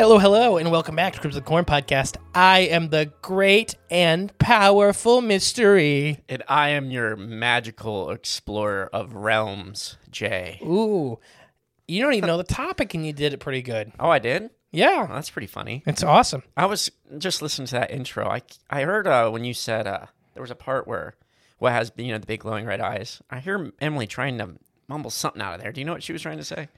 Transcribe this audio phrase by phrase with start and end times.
[0.00, 2.16] Hello, hello, and welcome back to Crypto the Corn Podcast.
[2.34, 6.20] I am the great and powerful mystery.
[6.26, 10.58] And I am your magical explorer of realms, Jay.
[10.62, 11.18] Ooh,
[11.86, 13.92] you don't even know the topic, and you did it pretty good.
[14.00, 14.48] Oh, I did?
[14.72, 15.82] Yeah, Well, that's pretty funny.
[15.84, 16.44] it's awesome.
[16.56, 18.26] I was just listening to that intro.
[18.26, 18.40] I,
[18.70, 21.12] I heard uh, when you said uh, there was a part where
[21.58, 23.20] what has you know the big glowing red eyes.
[23.28, 24.54] I hear Emily trying to
[24.88, 25.72] mumble something out of there.
[25.72, 26.68] Do you know what she was trying to say?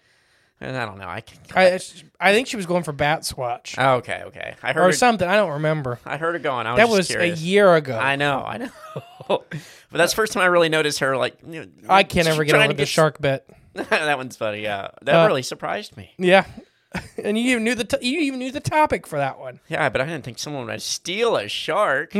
[0.62, 1.08] And I don't know.
[1.08, 1.38] I can.
[1.56, 1.80] I,
[2.20, 4.54] I think she was going for Bat Swatch Oh, okay, okay.
[4.62, 5.26] I heard or her, something.
[5.26, 5.98] I don't remember.
[6.06, 6.66] I heard it going.
[6.68, 7.40] I was That was curious.
[7.40, 7.98] a year ago.
[7.98, 8.70] I know, I know.
[9.28, 9.50] but
[9.90, 11.16] that's the first time I really noticed her.
[11.16, 13.44] Like, you know, I can't ever get over the shark bit.
[13.74, 14.62] that one's funny.
[14.62, 16.12] Yeah, that Uh, really surprised me.
[16.16, 16.44] Yeah,
[17.24, 19.58] and you even knew the t- you even knew the topic for that one.
[19.68, 22.14] Yeah, but I didn't think someone would steal a shark.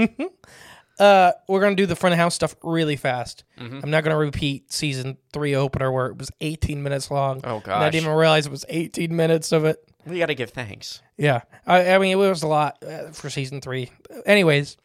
[0.99, 3.45] Uh, we're gonna do the front of house stuff really fast.
[3.59, 3.81] Mm-hmm.
[3.83, 7.41] I'm not gonna repeat season three opener where it was 18 minutes long.
[7.45, 7.93] Oh, And I gosh.
[7.93, 9.79] didn't even realize it was 18 minutes of it.
[10.07, 11.01] we got to give thanks.
[11.17, 13.91] Yeah, I, I mean it was a lot uh, for season three.
[14.27, 14.77] Anyways,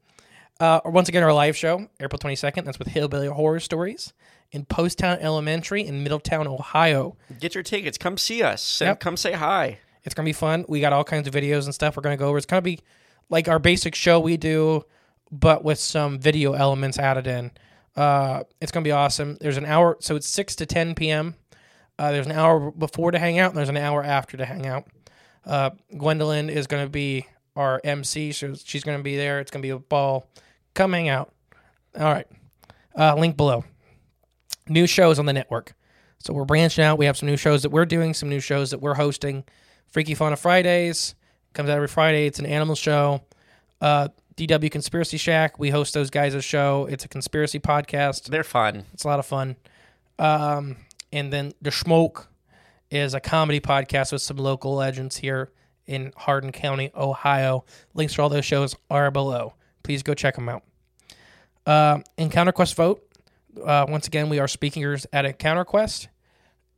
[0.59, 2.65] uh, once again our live show April 22nd.
[2.65, 4.13] That's with Hillbilly Horror Stories
[4.51, 7.17] in Poasttown Elementary in Middletown, Ohio.
[7.39, 7.97] Get your tickets.
[7.97, 8.79] Come see us.
[8.81, 8.99] and Yep.
[9.01, 9.79] Come say hi.
[10.03, 10.63] It's gonna be fun.
[10.69, 12.37] We got all kinds of videos and stuff we're gonna go over.
[12.37, 12.79] It's gonna be
[13.29, 14.85] like our basic show we do,
[15.31, 17.51] but with some video elements added in.
[17.95, 19.37] Uh, it's gonna be awesome.
[19.39, 21.35] There's an hour, so it's six to ten p.m.
[21.97, 24.67] Uh, there's an hour before to hang out, and there's an hour after to hang
[24.67, 24.85] out.
[25.45, 29.39] Uh, Gwendolynn is gonna be our MC, so she's gonna be there.
[29.39, 30.29] It's gonna be a ball.
[30.75, 31.33] Come hang out.
[31.97, 32.27] All right.
[32.97, 33.63] Uh, link below.
[34.69, 35.73] New shows on the network.
[36.19, 36.97] So we're branching out.
[36.97, 39.43] We have some new shows that we're doing, some new shows that we're hosting.
[39.87, 41.15] Freaky Fauna Fridays
[41.53, 42.27] comes out every Friday.
[42.27, 43.21] It's an animal show.
[43.81, 45.57] Uh, DW Conspiracy Shack.
[45.57, 46.85] We host those guys' a show.
[46.85, 48.25] It's a conspiracy podcast.
[48.25, 48.85] They're fun.
[48.93, 49.55] It's a lot of fun.
[50.19, 50.77] Um,
[51.11, 52.27] and then The Schmoke
[52.91, 55.51] is a comedy podcast with some local legends here
[55.87, 57.65] in Hardin County, Ohio.
[57.95, 59.55] Links for all those shows are below.
[59.81, 60.63] Please go check them out.
[61.65, 63.03] Uh, Encounter Quest vote.
[63.61, 66.09] Uh, once again, we are speakers at Encounter Quest.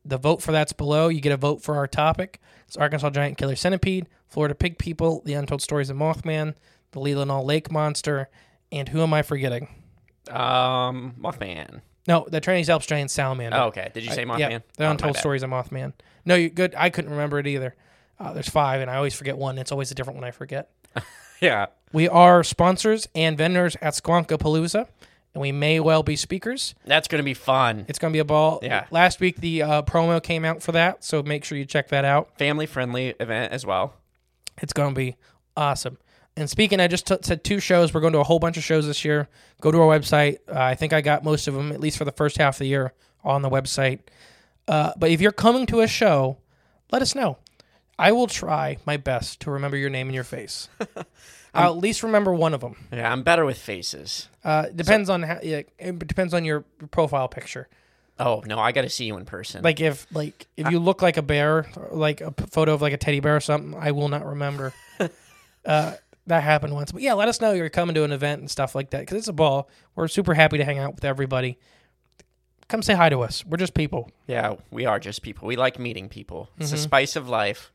[0.06, 1.08] The vote for that's below.
[1.08, 2.40] You get a vote for our topic.
[2.66, 6.54] It's Arkansas Giant Killer Centipede, Florida Pig People, The Untold Stories of Mothman,
[6.92, 8.28] The Leelanau Lake Monster,
[8.72, 9.68] and who am I forgetting?
[10.30, 11.80] Um, Mothman.
[12.08, 13.56] No, the Trainees Alps Giant Salamander.
[13.56, 13.90] Oh, okay.
[13.94, 14.38] Did you say I- Mothman?
[14.50, 15.16] Yeah, the Oh, Untold.
[15.16, 15.92] Stories of Mothman.
[16.24, 16.74] No, you good.
[16.76, 17.74] I couldn't remember it either.
[18.18, 19.58] Uh, there's five, and I always forget one.
[19.58, 20.70] It's always a different one I forget.
[21.40, 21.68] Yeah.
[21.90, 24.86] We are sponsors and vendors at Squonka Palooza,
[25.32, 26.74] and we may well be speakers.
[26.84, 27.86] That's gonna be fun.
[27.88, 28.58] It's going to be a ball.
[28.62, 28.84] Yeah.
[28.90, 32.04] Last week, the uh, promo came out for that, so make sure you check that
[32.04, 32.36] out.
[32.36, 33.94] Family friendly event as well.
[34.60, 35.16] It's going to be
[35.56, 35.96] awesome.
[36.36, 37.92] And speaking, I just t- said two shows.
[37.92, 39.28] We're going to a whole bunch of shows this year.
[39.60, 40.38] Go to our website.
[40.48, 42.58] Uh, I think I got most of them, at least for the first half of
[42.60, 42.92] the year,
[43.24, 44.00] on the website.
[44.68, 46.38] Uh, but if you're coming to a show,
[46.92, 47.38] let us know.
[47.98, 50.68] I will try my best to remember your name and your face.
[51.54, 52.76] I'll at least remember one of them.
[52.92, 54.28] Yeah, I'm better with faces.
[54.44, 55.38] Uh, depends on how.
[55.42, 56.60] Yeah, it depends on your
[56.90, 57.68] profile picture.
[58.18, 59.62] Oh no, I got to see you in person.
[59.62, 62.92] Like if like if you look like a bear, like a p- photo of like
[62.92, 64.72] a teddy bear or something, I will not remember.
[65.64, 65.94] uh,
[66.30, 68.74] that happened once, but yeah, let us know you're coming to an event and stuff
[68.74, 69.68] like that because it's a ball.
[69.94, 71.58] We're super happy to hang out with everybody.
[72.68, 73.44] Come say hi to us.
[73.44, 74.10] We're just people.
[74.26, 75.46] yeah, we are just people.
[75.48, 76.48] We like meeting people.
[76.58, 77.72] It's the spice of life.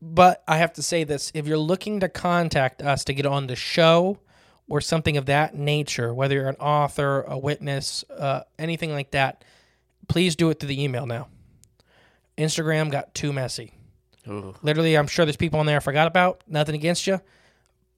[0.00, 3.46] But I have to say this: if you're looking to contact us to get on
[3.46, 4.18] the show
[4.68, 9.44] or something of that nature, whether you're an author, a witness, uh, anything like that,
[10.08, 11.28] please do it through the email now.
[12.38, 13.72] Instagram got too messy.
[14.28, 14.54] Ooh.
[14.62, 16.42] Literally, I'm sure there's people on there I forgot about.
[16.46, 17.20] Nothing against you,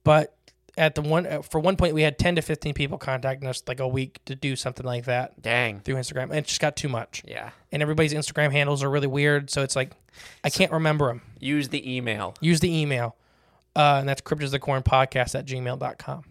[0.09, 0.35] but
[0.75, 3.61] at the one uh, for one point we had 10 to 15 people contacting us
[3.67, 5.81] like a week to do something like that Dang.
[5.81, 7.21] through Instagram, and it just got too much.
[7.27, 7.51] Yeah.
[7.71, 9.91] And everybody's Instagram handles are really weird, so it's like
[10.43, 11.21] I can't remember them.
[11.39, 12.33] Use the email.
[12.41, 13.17] Use the email,
[13.75, 16.23] uh, and that's cryptidsofthecornpodcast at gmail.com.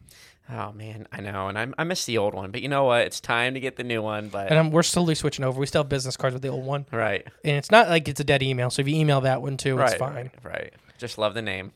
[0.50, 3.02] Oh man, I know, and I, I miss the old one, but you know what?
[3.02, 4.28] It's time to get the new one.
[4.28, 5.60] But And um, we're slowly switching over.
[5.60, 8.18] We still have business cards with the old one, right, and it's not like it's
[8.18, 8.70] a dead email.
[8.70, 10.32] So if you email that one too, right, it's fine.
[10.42, 10.72] right, right.
[10.98, 11.70] Just love the name.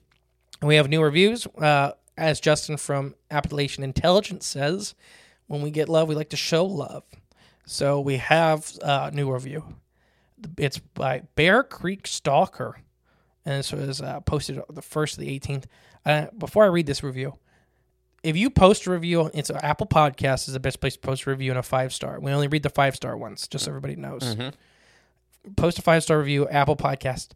[0.63, 1.45] And we have new reviews.
[1.59, 4.95] Uh, as Justin from Appellation Intelligence says,
[5.49, 7.03] when we get love, we like to show love.
[7.67, 9.65] So we have a new review.
[10.57, 12.77] It's by Bear Creek Stalker.
[13.45, 15.65] And this was uh, posted the first of the 18th.
[16.07, 17.35] Uh, before I read this review,
[18.23, 21.31] if you post a review, it's Apple Podcast is the best place to post a
[21.31, 22.21] review and a five star.
[22.21, 24.37] We only read the five star ones, just so everybody knows.
[25.57, 27.31] Post a five star review, Apple Podcast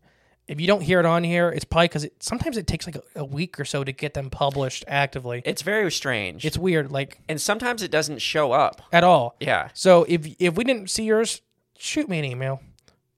[0.49, 2.97] if you don't hear it on here, it's probably because it, sometimes it takes like
[2.97, 5.43] a, a week or so to get them published actively.
[5.45, 6.45] It's very strange.
[6.45, 8.83] It's weird, like and sometimes it doesn't show up.
[8.93, 9.37] at all.
[9.41, 9.71] Yeah.
[9.75, 11.41] So if if we didn't see yours,
[11.79, 12.61] shoot me an email.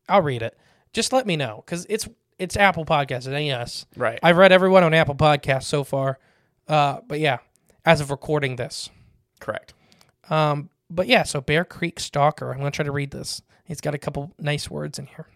[0.09, 0.57] I'll read it.
[0.93, 2.09] Just let me know because it's
[2.39, 3.27] it's Apple Podcasts.
[3.27, 3.85] It ain't us.
[3.97, 4.19] Right.
[4.23, 6.19] I've read everyone on Apple Podcasts so far.
[6.67, 7.39] Uh, but yeah,
[7.85, 8.89] as of recording this.
[9.41, 9.75] Correct.
[10.31, 12.53] Um, but yeah, so Bear Creek Stalker.
[12.53, 13.43] I'm gonna try to read this.
[13.67, 15.27] It's got a couple nice words in here.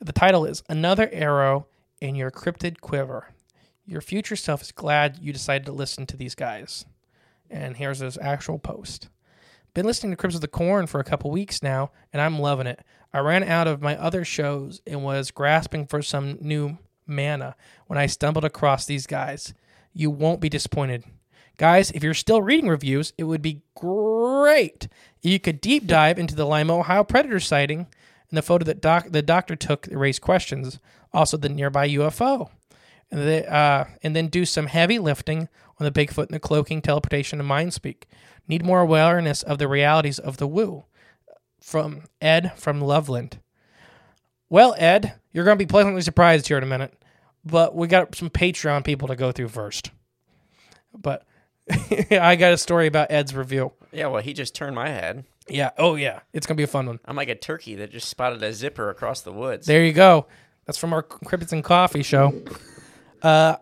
[0.00, 1.68] The title is Another Arrow
[2.02, 3.32] in Your Cryptid Quiver.
[3.86, 6.84] Your future self is glad you decided to listen to these guys.
[7.50, 9.08] And here's his actual post.
[9.72, 12.66] Been listening to Cryptids of the Corn for a couple weeks now, and I'm loving
[12.66, 12.80] it.
[13.14, 16.76] I ran out of my other shows and was grasping for some new
[17.06, 17.56] mana
[17.86, 19.54] when I stumbled across these guys.
[19.94, 21.04] You won't be disappointed.
[21.56, 24.88] Guys, if you're still reading reviews, it would be great.
[25.22, 27.86] You could deep dive into the Lima, Ohio predator sighting
[28.30, 30.78] and the photo that doc- the doctor took raised questions,
[31.12, 32.50] also the nearby UFO.
[33.10, 37.38] And, uh, and then do some heavy lifting on the Bigfoot and the cloaking, teleportation,
[37.38, 38.06] and mind speak.
[38.48, 40.84] Need more awareness of the realities of the woo.
[41.60, 43.40] From Ed from Loveland.
[44.48, 46.94] Well, Ed, you're going to be pleasantly surprised here in a minute,
[47.44, 49.90] but we got some Patreon people to go through first.
[50.96, 51.24] But
[52.10, 53.72] I got a story about Ed's review.
[53.92, 54.06] Yeah.
[54.08, 55.24] Well, he just turned my head.
[55.48, 55.70] Yeah.
[55.78, 56.20] Oh, yeah.
[56.32, 57.00] It's going to be a fun one.
[57.04, 59.66] I'm like a turkey that just spotted a zipper across the woods.
[59.66, 60.26] There you go.
[60.66, 62.42] That's from our Crippets and Coffee show.
[63.22, 63.56] Uh,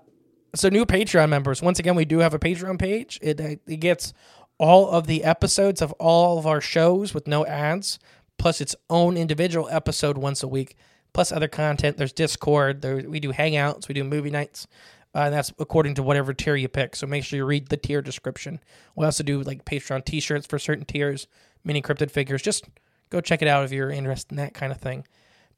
[0.54, 1.60] so new Patreon members.
[1.60, 3.18] Once again, we do have a Patreon page.
[3.22, 4.12] It it gets
[4.58, 7.98] all of the episodes of all of our shows with no ads,
[8.38, 10.76] plus its own individual episode once a week,
[11.12, 11.96] plus other content.
[11.96, 12.82] There's Discord.
[12.82, 13.88] There we do hangouts.
[13.88, 14.66] We do movie nights.
[15.14, 16.96] Uh, and that's according to whatever tier you pick.
[16.96, 18.58] So make sure you read the tier description.
[18.96, 21.28] We also do like Patreon T-shirts for certain tiers,
[21.64, 22.42] mini cryptid figures.
[22.42, 22.66] Just
[23.10, 25.06] go check it out if you're interested in that kind of thing.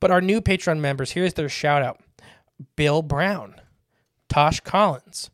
[0.00, 2.00] But our new Patreon members, here's their shout out
[2.76, 3.60] Bill Brown,
[4.28, 5.30] Tosh Collins,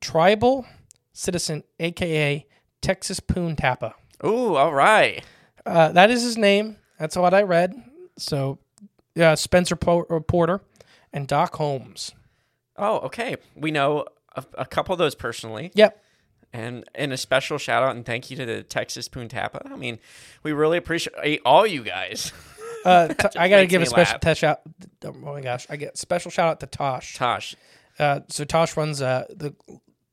[0.00, 0.66] Tribal
[1.12, 2.46] Citizen, aka
[2.82, 3.94] Texas Poon Tappa.
[4.24, 4.56] Ooh.
[4.56, 5.24] All right.
[5.64, 6.76] Uh, that is his name.
[6.98, 7.74] That's what I read.
[8.18, 8.58] So,
[9.18, 10.60] uh, Spencer po- Porter
[11.12, 12.12] and Doc Holmes.
[12.76, 13.36] Oh, okay.
[13.54, 15.70] We know a, a couple of those personally.
[15.74, 16.02] Yep.
[16.56, 19.70] And and a special shout out and thank you to the Texas Puntapa.
[19.70, 19.98] I mean,
[20.42, 22.32] we really appreciate all you guys.
[22.82, 24.60] Uh, t- I got to give a special t- shout.
[25.04, 25.66] Oh my gosh!
[25.68, 27.14] I get special shout out to Tosh.
[27.14, 27.56] Tosh.
[27.98, 29.54] Uh, so Tosh runs uh, the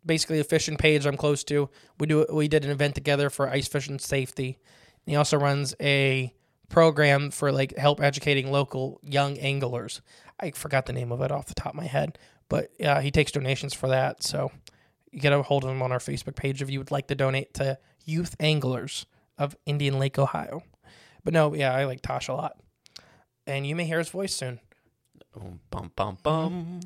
[0.06, 1.70] basically a fishing page I'm close to.
[1.98, 4.60] We do we did an event together for ice fishing safety.
[5.06, 6.34] And he also runs a
[6.70, 10.02] program for like help educating local young anglers.
[10.40, 12.18] I forgot the name of it off the top of my head,
[12.50, 14.24] but uh, he takes donations for that.
[14.24, 14.52] So
[15.18, 17.54] get a hold of him on our Facebook page if you would like to donate
[17.56, 19.06] to youth anglers
[19.38, 20.64] of Indian Lake, Ohio.
[21.24, 22.58] But no, yeah, I like Tosh a lot,
[23.48, 24.60] and you may hear his voice soon.
[25.34, 26.80] Boom, bum, bum, bum.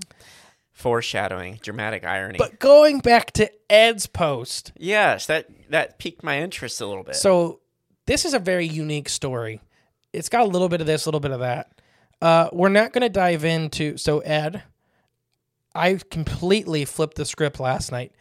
[0.72, 2.38] Foreshadowing, dramatic irony.
[2.38, 7.16] But going back to Ed's post, yes, that that piqued my interest a little bit.
[7.16, 7.62] so
[8.06, 9.62] this is a very unique story.
[10.14, 11.82] It's got a little bit of this, a little bit of that.
[12.22, 13.98] Uh, we're not going to dive into.
[13.98, 14.64] So Ed,
[15.78, 18.12] I completely flipped the script last night.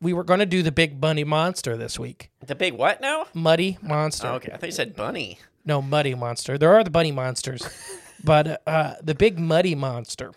[0.00, 2.30] We were going to do the big bunny monster this week.
[2.44, 3.26] the big what now?
[3.32, 4.26] Muddy monster.
[4.26, 5.38] Oh, okay, I thought you said bunny.
[5.64, 6.58] No, muddy monster.
[6.58, 7.66] There are the bunny monsters,
[8.24, 10.32] but uh, the big muddy monster.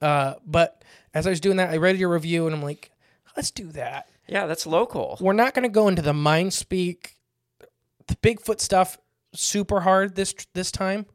[0.00, 2.92] Uh, but as I was doing that, I read your review and I'm like,
[3.36, 4.08] let's do that.
[4.28, 5.16] Yeah, that's local.
[5.20, 7.16] We're not going to go into the mind speak,
[8.06, 8.98] the Bigfoot stuff
[9.34, 11.06] super hard this this time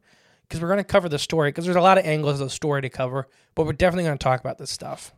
[0.54, 2.50] because we're going to cover the story because there's a lot of angles of the
[2.50, 3.26] story to cover.
[3.56, 5.12] But we're definitely going to talk about this stuff.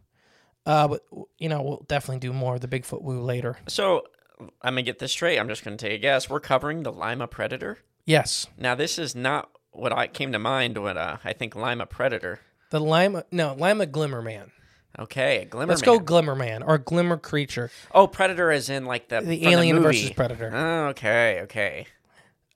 [0.65, 1.03] Uh, but
[1.39, 3.57] you know, we'll definitely do more of the Bigfoot woo later.
[3.69, 4.05] So
[4.41, 5.39] I'm gonna get this straight.
[5.39, 6.29] I'm just gonna take a guess.
[6.29, 7.79] We're covering the Lima predator.
[8.05, 11.87] Yes, Now, this is not what I came to mind when uh, I think Lima
[11.87, 12.41] predator.
[12.71, 14.51] the Lima, no Lima Glimmer Man.
[14.99, 15.71] Okay, glimmer.
[15.71, 16.05] Let's go man.
[16.05, 17.71] Glimmer Man or Glimmer Creature.
[17.93, 19.87] oh, predator is in like the The Alien movie.
[19.87, 20.51] versus Predator.
[20.53, 21.87] Oh, okay, okay.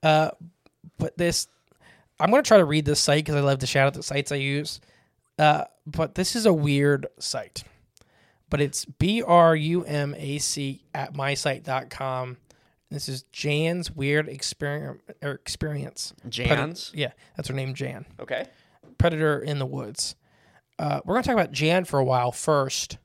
[0.03, 0.31] Uh,
[0.99, 1.47] but this,
[2.21, 4.03] I'm going to try to read this site because I love to shout out the
[4.03, 4.81] sites I use.
[5.39, 7.65] Uh, but this is a weird site.
[8.51, 12.37] But it's B R U M A C at mysite.com.
[12.91, 16.13] This is Jan's Weird Experiment or Experience.
[16.29, 16.91] Jan's.
[16.93, 18.05] Yeah, that's her name, Jan.
[18.19, 18.49] Okay.
[18.99, 20.17] Predator in the Woods.
[20.79, 22.99] Uh, we're going to talk about Jan for a while first,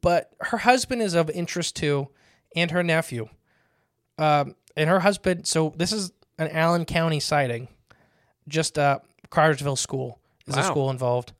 [0.00, 2.08] but her husband is of interest too,
[2.56, 3.28] and her nephew.
[4.18, 7.68] Um, and her husband, so this is an Allen County sighting,
[8.48, 8.98] just uh,
[9.30, 10.62] Cridersville School is Wow.
[10.62, 11.32] school involved.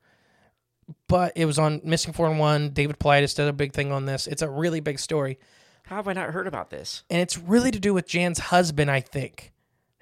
[1.07, 2.69] But it was on Missing 411.
[2.73, 4.27] David Paulides did a big thing on this.
[4.27, 5.39] It's a really big story.
[5.85, 7.03] How have I not heard about this?
[7.09, 9.51] And it's really to do with Jan's husband, I think,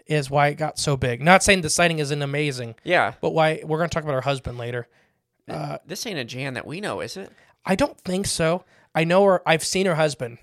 [0.07, 1.21] is why it got so big.
[1.21, 4.21] Not saying the sighting isn't amazing, Yeah, but why we're going to talk about her
[4.21, 4.87] husband later.
[5.47, 7.31] Uh, this ain't a Jan that we know, is it?
[7.65, 8.63] I don't think so.
[8.95, 9.41] I know her.
[9.47, 10.37] I've seen her husband,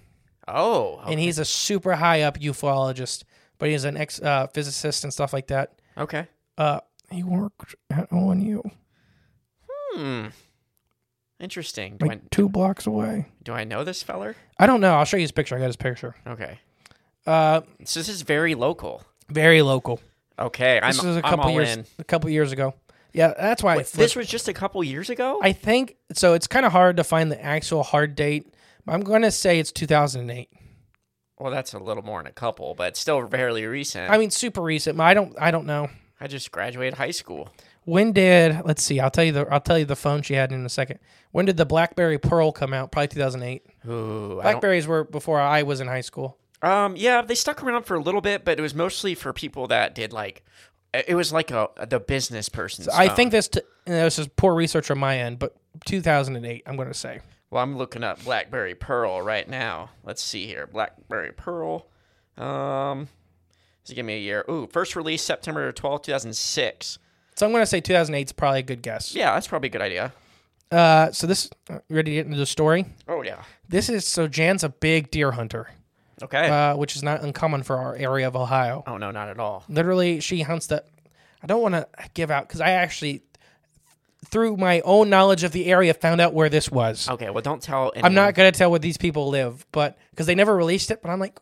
[0.47, 3.25] Oh, and he's a super high up ufologist,
[3.59, 5.81] but he's an ex uh, physicist and stuff like that.
[5.97, 6.27] okay.
[6.59, 8.69] Uh, he worked at ONU,
[9.95, 10.27] Hmm.
[11.41, 11.97] Interesting.
[11.99, 13.27] Do, I, like two blocks away.
[13.45, 14.35] do I know this feller?
[14.59, 14.95] I don't know.
[14.97, 15.55] I'll show you his picture.
[15.57, 16.15] I got his picture.
[16.27, 16.59] Okay.
[17.27, 19.03] Uh, So this is very local.
[19.29, 20.00] very local.
[20.38, 21.77] Okay, I'm, This was a I'm couple years.
[21.77, 21.85] in.
[21.99, 22.75] A couple years ago.
[23.12, 25.41] Yeah, that's why Wait, this was just a couple years ago.
[25.43, 26.35] I think so.
[26.35, 28.53] It's kind of hard to find the actual hard date.
[28.85, 30.49] But I'm going to say it's 2008.
[31.38, 34.11] well, that's a little more than a couple, but still fairly recent.
[34.11, 34.97] I mean, super recent.
[34.99, 35.35] But I don't.
[35.41, 35.88] I don't know.
[36.20, 37.48] I just graduated high school.
[37.84, 39.00] When did let's see?
[39.00, 40.98] I'll tell you the I'll tell you the phone she had in a second.
[41.30, 42.90] When did the BlackBerry Pearl come out?
[42.92, 43.62] Probably 2008.
[43.87, 46.37] Ooh, I don't, Blackberries were before I was in high school.
[46.62, 49.68] um, yeah, they stuck around for a little bit, but it was mostly for people
[49.68, 50.44] that did like,
[50.92, 52.88] it was like a the business person's.
[52.88, 55.56] I think this t- this is poor research on my end, but
[55.87, 56.62] 2008.
[56.66, 57.20] I'm going to say.
[57.50, 59.90] Well, I'm looking up BlackBerry Pearl right now.
[60.04, 60.66] Let's see here.
[60.66, 61.87] BlackBerry Pearl.
[62.37, 63.08] Um,
[63.88, 64.45] just give me a year.
[64.50, 66.99] Ooh, first release September 12, 2006.
[67.37, 69.14] So I'm going to say 2008 is probably a good guess.
[69.14, 70.12] Yeah, that's probably a good idea.
[70.71, 72.85] Uh, so this uh, you ready to get into the story?
[73.09, 73.42] Oh yeah.
[73.68, 75.71] This is so Jan's a big deer hunter,
[76.23, 76.49] Okay.
[76.50, 78.85] uh, which is not uncommon for our area of Ohio.
[78.87, 79.64] oh no, not at all.
[79.68, 80.87] literally she hunts that
[81.42, 83.23] i don't want to give out because i actually
[84.26, 87.62] through my own knowledge of the area found out where this was Okay, well don't
[87.62, 87.92] tell.
[87.95, 88.04] Anyone.
[88.11, 91.00] i'm not going to tell where these people live but because they never released it
[91.00, 91.38] but i'm like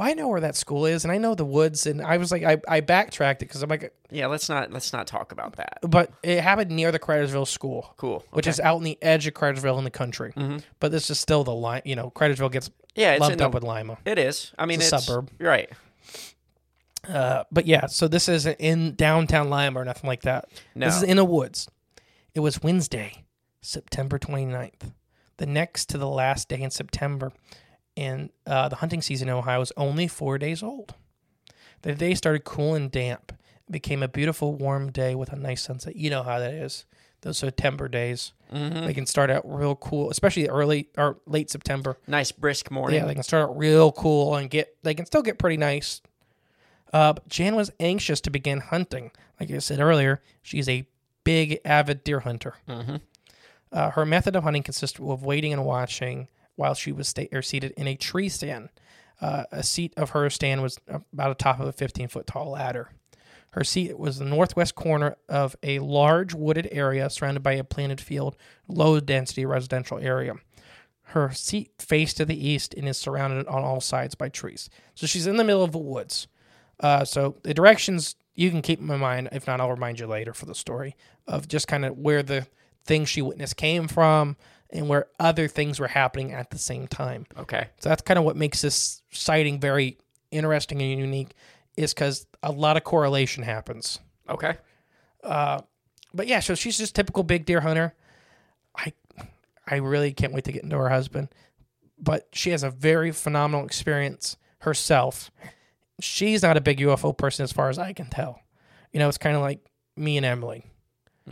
[0.00, 2.32] well i know where that school is and i know the woods and i was
[2.32, 4.72] like i, I backtracked it because i'm like Yeah, let's not.
[4.72, 5.78] Let's not talk about that.
[5.82, 8.24] but it happened near the Cridersville school Cool.
[8.32, 8.50] which okay.
[8.50, 10.32] is out in the edge of Cridersville in the country
[10.80, 13.54] but this is still the line you know Cridersville gets Yeah, it's lumped the- up
[13.54, 14.52] with lima It is.
[14.58, 15.30] I mean, It's a suburb.
[15.38, 15.68] Right.
[17.08, 20.48] Uh, but yeah, so this isn't in downtown Lima or nothing like that.
[20.74, 20.86] No.
[20.86, 21.66] This is in the woods.
[22.34, 23.24] It was Wednesday,
[23.62, 24.92] September 29th,
[25.38, 27.32] the next to the last day in September.
[28.00, 30.94] And uh, the hunting season in Ohio was only four days old.
[31.82, 33.32] The day started cool and damp.
[33.68, 35.96] It became a beautiful, warm day with a nice sunset.
[35.96, 36.86] You know how that is.
[37.20, 38.32] Those September days.
[38.86, 41.98] They can start out real cool, especially early or late September.
[42.06, 42.98] Nice brisk morning.
[42.98, 44.76] Yeah, they can start out real cool and get.
[44.82, 46.00] They can still get pretty nice.
[46.94, 49.10] Uh, Jan was anxious to begin hunting.
[49.38, 50.86] Like I said earlier, she's a
[51.22, 52.54] big avid deer hunter.
[52.66, 52.96] Mm-hmm.
[53.70, 56.28] Uh, her method of hunting consists of waiting and watching
[56.60, 58.68] while she was sta- or seated in a tree stand.
[59.20, 62.50] Uh, a seat of her stand was about the top of a 15 foot tall
[62.50, 62.90] ladder.
[63.52, 68.00] Her seat was the northwest corner of a large wooded area surrounded by a planted
[68.00, 68.36] field,
[68.68, 70.34] low density residential area.
[71.02, 74.68] Her seat faced to the east and is surrounded on all sides by trees.
[74.94, 76.28] So she's in the middle of the woods.
[76.78, 79.30] Uh, so the directions you can keep in mind.
[79.32, 80.94] If not, I'll remind you later for the story
[81.26, 82.46] of just kind of where the
[82.84, 84.36] things she witnessed came from
[84.72, 87.26] and where other things were happening at the same time.
[87.38, 87.68] Okay.
[87.80, 89.98] So that's kind of what makes this sighting very
[90.30, 91.32] interesting and unique,
[91.76, 93.98] is because a lot of correlation happens.
[94.28, 94.56] Okay.
[95.24, 95.60] Uh,
[96.14, 97.94] but yeah, so she's just typical big deer hunter.
[98.76, 98.92] I
[99.66, 101.28] I really can't wait to get into her husband.
[101.98, 105.30] But she has a very phenomenal experience herself.
[106.00, 108.40] She's not a big UFO person as far as I can tell.
[108.92, 109.60] You know, it's kind of like
[109.96, 110.64] me and Emily.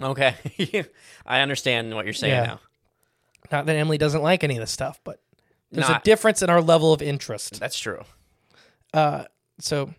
[0.00, 0.34] Okay.
[1.26, 2.44] I understand what you're saying Yeah.
[2.44, 2.60] now.
[3.52, 5.20] Not that Emily doesn't like any of this stuff, but
[5.70, 7.60] there's a difference in our level of interest.
[7.60, 8.02] That's true.
[9.60, 9.94] So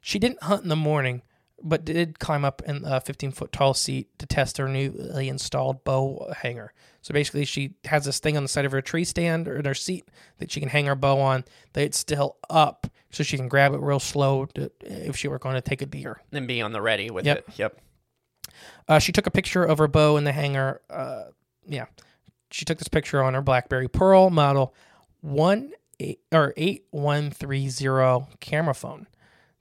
[0.00, 1.22] she didn't hunt in the morning,
[1.62, 5.84] but did climb up in a 15 foot tall seat to test her newly installed
[5.84, 6.72] bow hanger.
[7.02, 9.64] So basically, she has this thing on the side of her tree stand or in
[9.64, 10.08] her seat
[10.38, 11.44] that she can hang her bow on.
[11.72, 15.38] That it's still up, so she can grab it real slow to, if she were
[15.38, 16.20] going to take a deer.
[16.32, 17.38] And be on the ready with Yep.
[17.38, 17.58] it.
[17.58, 17.80] Yep.
[18.88, 20.80] Uh, she took a picture of her bow in the hanger.
[20.90, 21.24] Uh,
[21.66, 21.86] yeah,
[22.50, 24.74] she took this picture on her BlackBerry Pearl model
[25.20, 29.06] one eight or eight one three zero camera phone.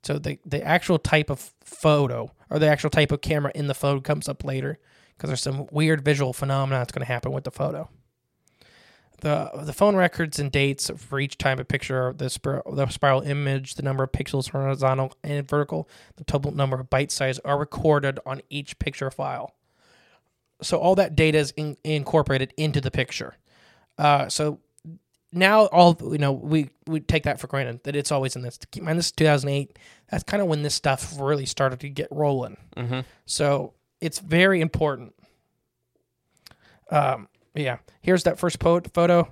[0.04, 3.74] So the the actual type of photo or the actual type of camera in the
[3.74, 4.80] photo comes up later
[5.16, 7.90] because there's some weird visual phenomena that's going to happen with the photo.
[9.22, 13.24] The the phone records and dates for each type of picture, the spir- the spiral
[13.24, 17.58] image, the number of pixels horizontal and vertical, the total number of byte size are
[17.58, 19.56] recorded on each picture file.
[20.62, 23.36] So all that data is in, incorporated into the picture.
[23.98, 24.60] Uh, so
[25.32, 28.58] now all you know we we take that for granted that it's always in this.
[28.72, 29.78] Keep in mind this is 2008.
[30.10, 32.58] That's kind of when this stuff really started to get rolling.
[32.76, 33.02] Mm-hmm.
[33.26, 35.14] So it's very important.
[36.90, 39.32] Um, yeah, here's that first po- photo.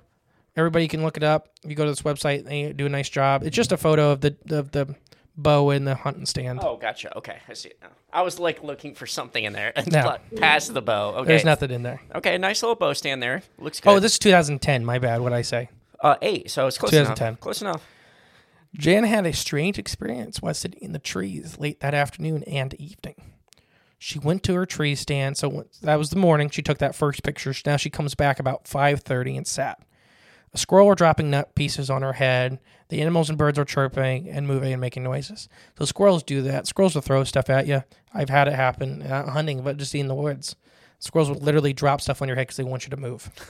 [0.56, 1.48] Everybody can look it up.
[1.64, 3.42] You go to this website, they do a nice job.
[3.44, 4.94] It's just a photo of the of the
[5.36, 6.60] bow in the hunting stand.
[6.62, 7.16] Oh, gotcha.
[7.18, 7.88] Okay, I see it now.
[8.12, 9.72] I was like looking for something in there.
[9.86, 10.16] No.
[10.36, 11.14] Past the bow.
[11.16, 11.28] Okay.
[11.28, 12.00] There's nothing in there.
[12.14, 13.42] Okay, nice little bow stand there.
[13.58, 13.90] Looks good.
[13.90, 14.84] Oh, this is 2010.
[14.84, 15.20] My bad.
[15.20, 15.68] What I say?
[16.00, 16.50] uh eight.
[16.50, 17.28] So it's close 2010.
[17.28, 17.40] enough.
[17.40, 17.82] Close enough.
[18.74, 23.14] Jan had a strange experience while sitting in the trees late that afternoon and evening.
[23.98, 26.50] She went to her tree stand, so that was the morning.
[26.50, 27.54] She took that first picture.
[27.64, 29.80] Now she comes back about five thirty and sat.
[30.56, 32.58] A squirrel were dropping nut pieces on her head.
[32.88, 35.50] The animals and birds are chirping and moving and making noises.
[35.78, 36.66] So squirrels do that.
[36.66, 37.84] Squirrels will throw stuff at you.
[38.14, 40.56] I've had it happen not hunting, but just in the woods.
[40.98, 43.30] Squirrels will literally drop stuff on your head because they want you to move.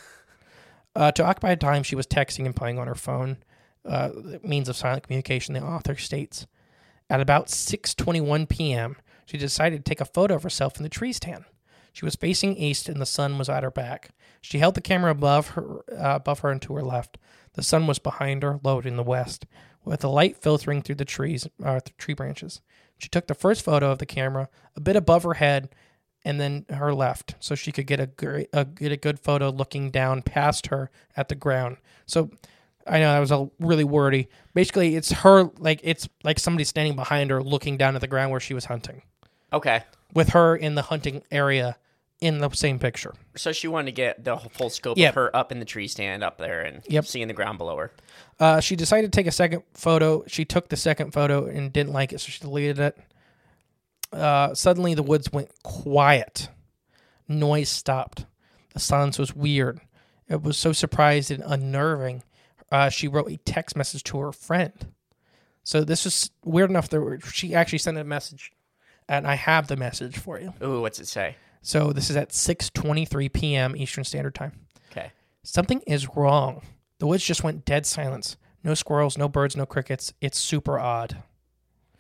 [0.97, 3.37] Uh, to occupy time, she was texting and playing on her phone.
[3.85, 4.09] Uh,
[4.43, 5.53] means of silent communication.
[5.53, 6.47] The author states,
[7.11, 11.13] at about 6:21 p.m., she decided to take a photo of herself in the tree
[11.13, 11.45] stand.
[11.97, 14.11] She was facing east, and the sun was at her back.
[14.43, 17.17] She held the camera above her, uh, above her and to her left.
[17.55, 19.47] The sun was behind her, low in the west,
[19.83, 22.61] with the light filtering through the trees, uh, the tree branches.
[22.99, 25.71] She took the first photo of the camera a bit above her head,
[26.23, 29.49] and then her left, so she could get a, gr- a get a good photo
[29.49, 31.79] looking down past her at the ground.
[32.05, 32.29] So
[32.87, 34.29] I know that was a really wordy.
[34.53, 38.33] Basically, it's her like it's like somebody standing behind her, looking down at the ground
[38.33, 39.01] where she was hunting,
[39.51, 39.83] Okay.
[40.13, 41.79] with her in the hunting area
[42.21, 43.15] in the same picture.
[43.37, 45.09] So she wanted to get the full scope Yep.
[45.11, 47.05] of her up in the tree stand up there and Yep.
[47.07, 47.93] seeing the ground below her.
[48.41, 50.25] Uh, she decided to take a second photo.
[50.27, 52.99] She took the second photo and didn't like it, so she deleted it.
[54.13, 56.49] Uh, suddenly, the woods went quiet.
[57.29, 58.25] Noise stopped.
[58.73, 59.81] The silence was weird.
[60.29, 62.23] It was so surprised and unnerving.
[62.71, 64.73] Uh, she wrote a text message to her friend.
[65.65, 68.53] So this was weird enough that she actually sent a message,
[69.09, 70.53] and I have the message for you.
[70.63, 71.37] Ooh, what's it say?
[71.67, 73.77] So this is at 6:23 p.m.
[73.77, 74.53] Eastern Standard Time.
[74.93, 75.11] Okay.
[75.43, 76.63] Something is wrong.
[77.01, 78.37] The woods just went dead silence.
[78.63, 80.13] No squirrels, no birds, no crickets.
[80.21, 81.25] It's super odd.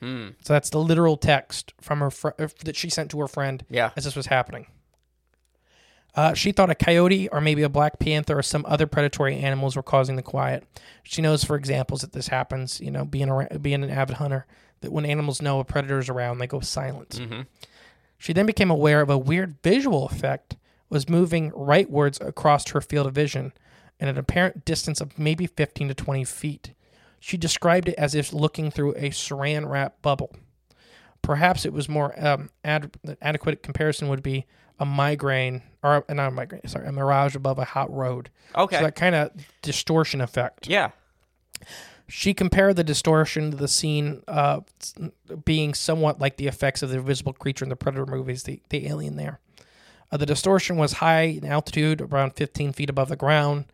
[0.00, 0.29] Hmm.
[0.42, 3.64] So that's the literal text from her fr- uh, that she sent to her friend
[3.68, 3.90] Yeah.
[3.96, 4.66] as this was happening.
[6.14, 9.74] Uh, she thought a coyote or maybe a black panther or some other predatory animals
[9.74, 10.64] were causing the quiet.
[11.02, 12.81] She knows, for examples, that this happens.
[12.81, 14.46] You know, being a, being an avid hunter,
[14.81, 17.11] that when animals know a predator is around, they go silent.
[17.11, 17.40] Mm-hmm.
[18.27, 20.57] She then became aware of a weird visual effect
[20.89, 23.53] was moving rightwards across her field of vision
[24.01, 26.75] at an apparent distance of maybe 15 to 20 feet.
[27.21, 30.35] She described it as if looking through a saran wrap bubble.
[31.23, 32.91] Perhaps it was more um, ad-
[33.23, 34.45] adequate comparison would be
[34.81, 38.31] a migraine or not a migraine, sorry, a mirage above a hot road.
[38.57, 38.79] Okay.
[38.79, 39.31] So that kind of
[39.62, 40.67] distortion effect.
[40.67, 40.91] yeah.
[42.09, 44.61] She compared the distortion to the scene uh,
[45.45, 48.87] being somewhat like the effects of the invisible creature in the Predator movies, the, the
[48.87, 49.40] alien there.
[50.12, 53.64] Uh, the distortion was high in altitude, around 15 feet above the ground,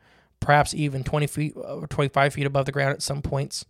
[0.41, 3.67] perhaps even 20 feet or 25 feet above the ground at some points.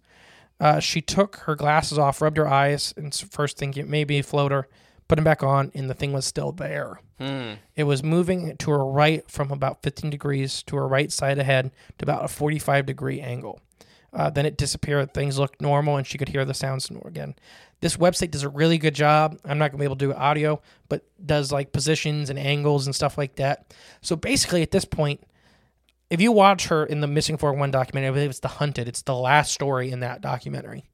[0.61, 4.21] Uh, she took her glasses off, rubbed her eyes, and first thinking it may be
[4.21, 4.69] a floater,
[5.09, 7.01] put them back on, and the thing was still there.
[7.75, 11.73] It was moving to her right from about 15 degrees to her right side ahead
[11.99, 13.61] to about a 45 degree angle.
[14.13, 15.15] Uh, then it disappeared.
[15.15, 17.35] Things looked normal, and she could hear the sounds again.
[17.81, 19.39] This website does a really good job.
[19.45, 22.95] I'm not gonna be able to do audio, but does like positions and angles and
[22.95, 23.75] stuff like that.
[24.03, 25.23] So basically, at this point,
[26.11, 29.03] if you watch her in the Missing 411 documentary, I believe it's The Hunted, it's
[29.03, 30.85] the last story in that documentary.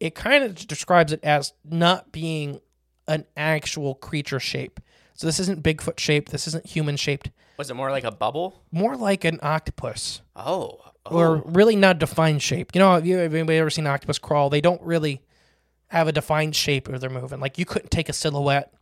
[0.00, 2.60] It kind of describes it as not being
[3.06, 4.80] an actual creature shape.
[5.16, 8.62] So this isn't Bigfoot shaped, this isn't human shaped, Was it more like a bubble?
[8.70, 10.78] more like an octopus Oh.
[11.06, 11.42] or oh.
[11.46, 12.72] really not defined shape.
[12.74, 14.50] You know, have you have anybody ever seen an octopus crawl?
[14.50, 15.22] They don't really
[15.88, 17.40] have a defined shape of they're moving.
[17.40, 18.72] Like you couldn't take a silhouette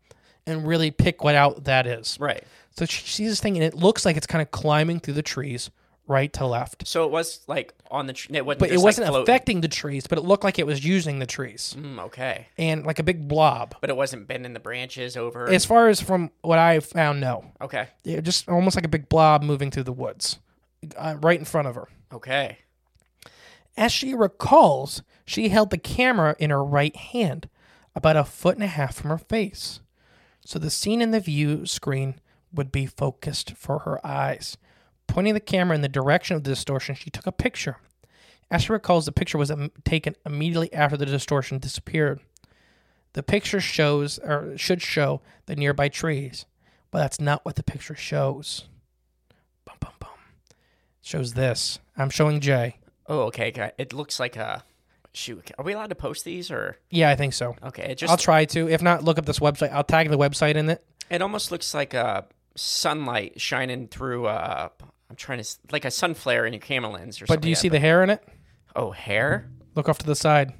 [0.47, 2.17] and really pick what out that is.
[2.19, 2.43] Right.
[2.77, 5.23] So she sees this thing and it looks like it's kind of climbing through the
[5.23, 5.71] trees,
[6.07, 6.87] right to left.
[6.87, 8.37] So it was like on the tree.
[8.37, 9.23] It wasn't But it just, like, wasn't floating.
[9.23, 12.49] affecting the trees, but it looked like it was using the trees Mm, okay.
[12.59, 13.75] and like a big blob.
[13.81, 15.49] But it wasn't bending the branches over.
[15.49, 17.53] As far as from what I found, no.
[17.61, 17.89] okay.
[18.05, 20.39] Yeah, just almost like a big blob moving through the woods,
[20.97, 21.89] uh, right in front of her.
[22.13, 22.59] Okay.
[23.77, 27.49] As she recalls, she held the camera in her right hand,
[27.95, 29.81] about a foot and a half from her face.
[30.45, 32.17] So the scene in the view screen
[32.53, 34.57] would be focused for her eyes.
[35.07, 37.79] Pointing the camera in the direction of the distortion, she took a picture.
[38.51, 42.21] As she recalls, the picture was um, taken immediately after the distortion disappeared.
[43.15, 46.47] The picture shows, or should show, the nearby trees,
[46.91, 48.65] but that's not what the picture shows.
[49.65, 50.11] Bum, bum, bum.
[51.01, 51.79] Shows this.
[51.97, 52.79] I'm showing Jay.
[53.07, 53.73] Oh, okay.
[53.79, 54.65] It looks like a.
[55.17, 55.53] Shoot.
[55.57, 56.77] Are we allowed to post these or?
[56.91, 57.55] Yeah, I think so.
[57.63, 57.95] Okay.
[57.95, 58.11] Just.
[58.11, 58.69] I'll try to.
[58.69, 59.71] If not, look up this website.
[59.71, 60.85] I'll tag the website in it.
[61.09, 64.27] It almost looks like a sunlight shining through.
[64.27, 64.71] Uh,
[65.15, 67.37] I'm trying to like a sun flare in your camera lens or something.
[67.37, 67.75] But do you like see that.
[67.75, 68.21] the hair in it?
[68.75, 69.49] Oh, hair.
[69.77, 70.53] Look off to the side.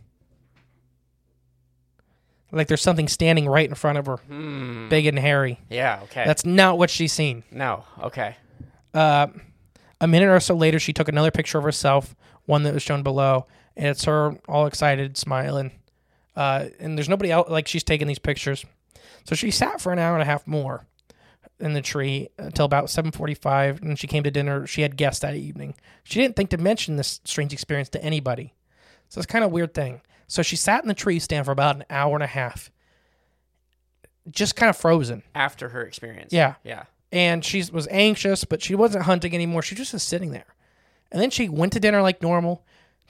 [2.53, 4.19] Like there's something standing right in front of her,
[4.89, 5.59] big and hairy.
[5.69, 6.03] Yeah.
[6.05, 6.25] Okay.
[6.25, 7.43] That's not what she's seen.
[7.51, 7.85] no.
[8.01, 8.37] Okay.
[8.95, 9.27] Uh,
[10.01, 12.15] a minute or so later, she took another picture of herself,
[12.47, 15.73] one that was shown below, and it's her all excited, smiling.
[16.37, 17.51] Uh, and there's nobody else.
[17.51, 18.65] Like she's taking these pictures,
[19.25, 20.87] so she sat for an hour and a half more
[21.61, 24.67] in the tree until about 7:45, and she came to dinner.
[24.67, 25.75] She had guests that evening.
[26.03, 28.55] She didn't think to mention this strange experience to anybody,
[29.09, 30.01] so it's kind of a weird thing.
[30.27, 32.71] So she sat in the tree stand for about an hour and a half,
[34.31, 35.23] just kind of frozen.
[35.35, 36.33] After her experience.
[36.33, 36.85] Yeah Yeah.
[37.13, 39.63] and she was anxious, but she wasn't hunting anymore.
[39.63, 40.47] She just was sitting there.
[41.13, 42.65] And then she went to dinner like normal,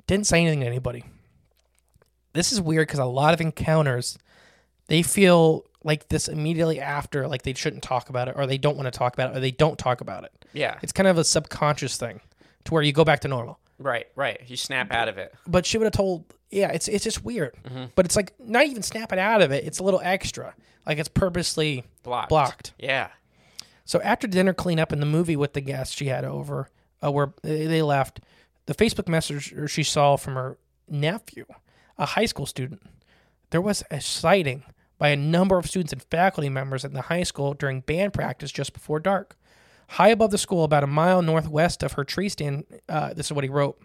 [0.06, 1.04] didn't say anything to anybody.
[2.34, 4.18] This is weird because a lot of encounters,
[4.88, 8.76] they feel like this immediately after, like they shouldn't talk about it, or they don't
[8.76, 10.32] want to talk about it, or they don't talk about it.
[10.52, 10.78] Yeah.
[10.82, 12.20] It's kind of a subconscious thing
[12.64, 13.58] to where you go back to normal.
[13.78, 14.06] Right.
[14.16, 14.40] Right.
[14.46, 15.34] You snap out of it.
[15.46, 17.54] But she would have told, yeah, it's it's just weird.
[17.94, 19.64] But it's like not even snapping out of it.
[19.64, 20.54] It's a little extra,
[20.86, 22.28] like it's purposely Blocked.
[22.30, 22.72] blocked.
[22.78, 23.08] Yeah.
[23.84, 26.70] So after dinner cleanup and the movie with the guests she had over,
[27.04, 28.20] uh, where they they left,
[28.66, 30.56] the Facebook message she saw from her
[30.88, 31.44] nephew,
[31.98, 32.80] a high school student,
[33.50, 34.62] there was a sighting
[34.98, 38.52] by a number of students and faculty members at the high school during band practice
[38.52, 39.36] just before dark.
[39.88, 43.32] High above the school, about a mile northwest of her tree stand, uh, this is
[43.32, 43.80] what he wrote.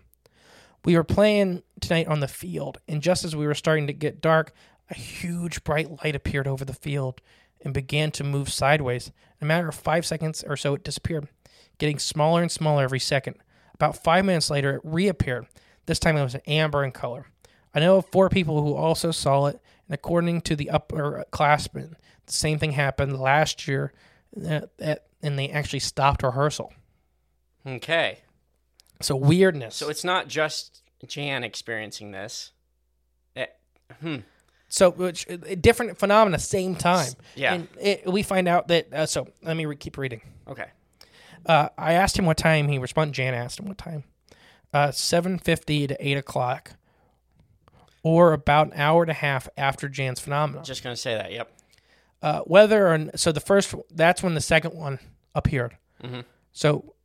[0.86, 4.22] We were playing tonight on the field, and just as we were starting to get
[4.22, 4.54] dark,
[4.89, 7.22] a huge bright light appeared over the field
[7.62, 9.08] and began to move sideways.
[9.39, 11.28] In a matter of five seconds or so, it disappeared,
[11.78, 13.36] getting smaller and smaller every second.
[13.74, 15.48] About five minutes later, it reappeared.
[15.86, 17.28] This time it was amber in color.
[17.74, 22.32] I know of four people who also saw it, and according to the upperclassmen, the
[22.34, 23.91] same thing happened last year,
[24.80, 26.71] at- and they actually stopped rehearsal.
[27.67, 28.19] Okay.
[29.02, 29.75] So weirdness.
[29.75, 32.52] So it's not just Jan experiencing this.
[33.36, 33.47] Eh,
[34.02, 34.17] hmm.
[34.69, 37.13] So, which uh, different phenomena, same time.
[37.36, 37.56] Yeah.
[37.56, 38.93] And it, we find out that.
[38.93, 40.21] Uh, so let me re- keep reading.
[40.47, 40.67] Okay.
[41.45, 43.13] Uh, I asked him what time he responded.
[43.15, 44.04] Jan asked him what time.
[44.71, 46.73] Uh, seven fifty to eight o'clock,
[48.03, 50.63] or about an hour and a half after Jan's phenomenon.
[50.63, 51.31] Just gonna say that.
[51.31, 51.51] Yep.
[52.21, 54.99] Uh, whether or so the first that's when the second one
[55.35, 55.77] appeared.
[56.03, 56.25] Mhm.
[56.51, 56.95] So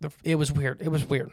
[0.00, 0.80] the, it was weird.
[0.80, 1.30] It was weird.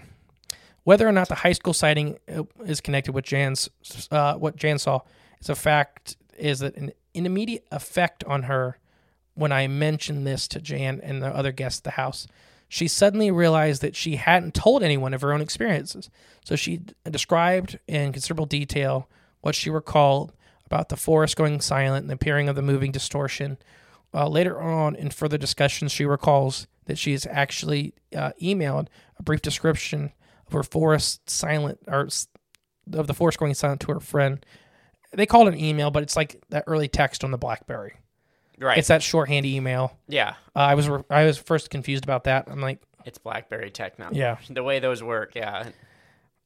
[0.83, 3.69] Whether or not the high school sighting uh, is connected with Jan's
[4.11, 5.01] uh, what Jan saw
[5.39, 8.77] is a fact is that an, an immediate effect on her
[9.35, 12.27] when I mentioned this to Jan and the other guests at the house.
[12.69, 16.09] She suddenly realized that she hadn't told anyone of her own experiences.
[16.45, 19.09] So she described in considerable detail
[19.41, 20.33] what she recalled
[20.67, 23.57] about the forest going silent and the appearing of the moving distortion.
[24.13, 29.23] Uh, later on, in further discussions, she recalls that she has actually uh, emailed a
[29.23, 30.11] brief description
[30.45, 32.07] of her forest silent or
[32.93, 34.45] of the forest going silent to her friend.
[35.11, 37.95] They called it an email, but it's like that early text on the BlackBerry.
[38.59, 38.77] Right.
[38.77, 39.97] It's that shorthand email.
[40.07, 40.35] yeah.
[40.55, 42.47] Uh, I was re- I was first confused about that.
[42.49, 44.09] I'm like, It's BlackBerry tech now.
[44.11, 44.37] Yeah.
[44.49, 45.69] The way those work, yeah.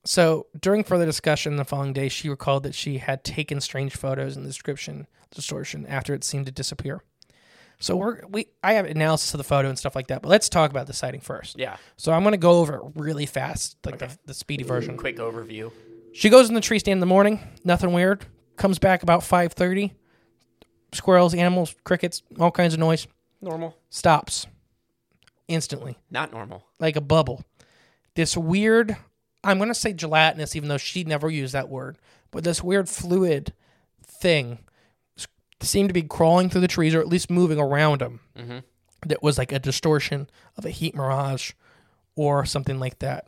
[0.05, 4.35] So during further discussion the following day, she recalled that she had taken strange photos
[4.35, 7.01] in the description distortion after it seemed to disappear.
[7.79, 10.49] So we're we I have analysis of the photo and stuff like that, but let's
[10.49, 11.57] talk about the sighting first.
[11.57, 11.77] Yeah.
[11.97, 14.97] So I'm gonna go over it really fast, like the, the speedy version.
[14.97, 15.71] Quick overview.
[16.13, 18.25] She goes in the tree stand in the morning, nothing weird.
[18.57, 19.93] Comes back about five thirty.
[20.93, 23.07] Squirrels, animals, crickets, all kinds of noise.
[23.41, 23.75] Normal.
[23.89, 24.47] Stops
[25.47, 26.63] instantly Not normal.
[26.79, 27.43] like a bubble.
[28.15, 28.95] This weird,
[29.43, 31.97] I'm going to say gelatinous, even though she never used that word,
[32.31, 33.53] but this weird fluid
[34.05, 34.59] thing
[35.17, 35.27] s-
[35.61, 38.19] seemed to be crawling through the trees or at least moving around them.
[38.37, 38.59] Mm-hmm.
[39.07, 41.51] That was like a distortion of a heat mirage
[42.15, 43.27] or something like that.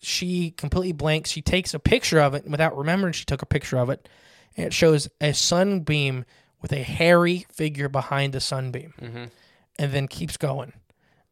[0.00, 1.30] She completely blanks.
[1.30, 4.08] She takes a picture of it without remembering she took a picture of it.
[4.56, 6.24] And it shows a sunbeam
[6.62, 8.94] with a hairy figure behind the sunbeam
[9.78, 10.72] and then keeps going.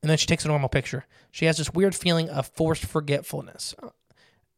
[0.03, 1.07] And then she takes a normal picture.
[1.31, 3.75] She has this weird feeling of forced forgetfulness.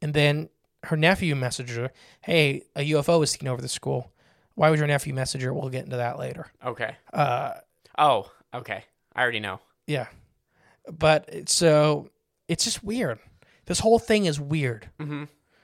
[0.02, 0.48] And then
[0.85, 4.11] her nephew messaged her, Hey, a UFO was seen over the school.
[4.55, 5.52] Why would your nephew message her?
[5.55, 6.46] We'll get into that later.
[6.64, 6.96] Okay.
[7.12, 7.55] Uh,
[7.98, 8.85] Oh, okay.
[9.14, 9.61] I already know.
[9.87, 10.07] yeah.
[10.90, 12.11] But so
[12.48, 13.18] it's just weird.
[13.66, 14.88] This whole thing is weird.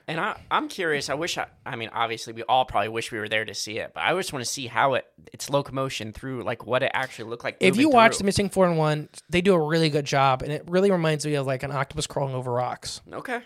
[0.07, 1.09] And I, I'm curious.
[1.09, 1.45] I wish I.
[1.65, 4.13] I mean, obviously, we all probably wish we were there to see it, but I
[4.15, 7.57] just want to see how it its locomotion through, like what it actually looked like.
[7.61, 8.25] If you moving watch The.
[8.25, 10.41] Missing 4 and 1, they do a really good job.
[10.41, 12.99] And it really reminds me of like an octopus crawling over rocks.
[13.11, 13.41] okay,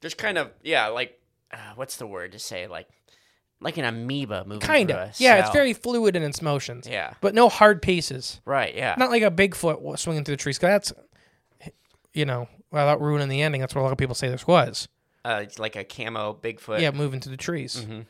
[0.00, 1.20] just kind of yeah, like
[1.52, 2.88] uh, what's the word to say, like
[3.60, 4.60] like an amoeba moving.
[4.60, 5.18] Kind of.
[5.20, 6.86] Yeah, it's very fluid in its motions.
[6.88, 7.14] Yeah.
[7.20, 8.40] But no hard pieces.
[8.44, 8.74] right.
[8.74, 8.94] Yeah.
[8.96, 10.58] Not like a Bigfoot swinging through the trees.
[10.58, 10.92] that's,
[12.14, 14.88] you know, without ruining the ending, that's what a lot of people say this was.
[15.28, 16.80] Uh, like a camo Bigfoot.
[16.80, 17.76] yeah, moving through the trees.
[17.76, 18.00] Mm-hmm.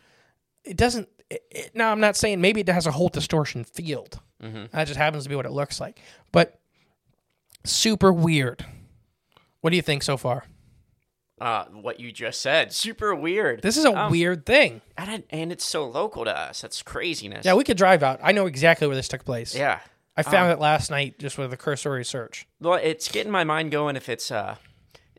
[0.64, 1.08] It doesn't.
[1.30, 4.20] It, it, now, I'm not saying maybe it has a whole distortion field.
[4.42, 4.66] Mm-hmm.
[4.72, 6.00] That just happens to be what it looks like.
[6.32, 6.58] But
[7.64, 8.64] super weird.
[9.60, 10.44] What do you think so far?
[11.40, 13.62] Uh, what you just said, super weird.
[13.62, 14.80] This is a Um, weird thing.
[14.96, 16.62] and, it- and it's so local to us.
[16.62, 17.44] That's craziness.
[17.44, 18.18] Yeah, we could drive out.
[18.22, 19.54] I know exactly where this took place.
[19.54, 19.80] yeah.
[20.16, 22.48] I found it last night just with a cursory search.
[22.60, 24.56] Well, it's getting my mind going if it's uh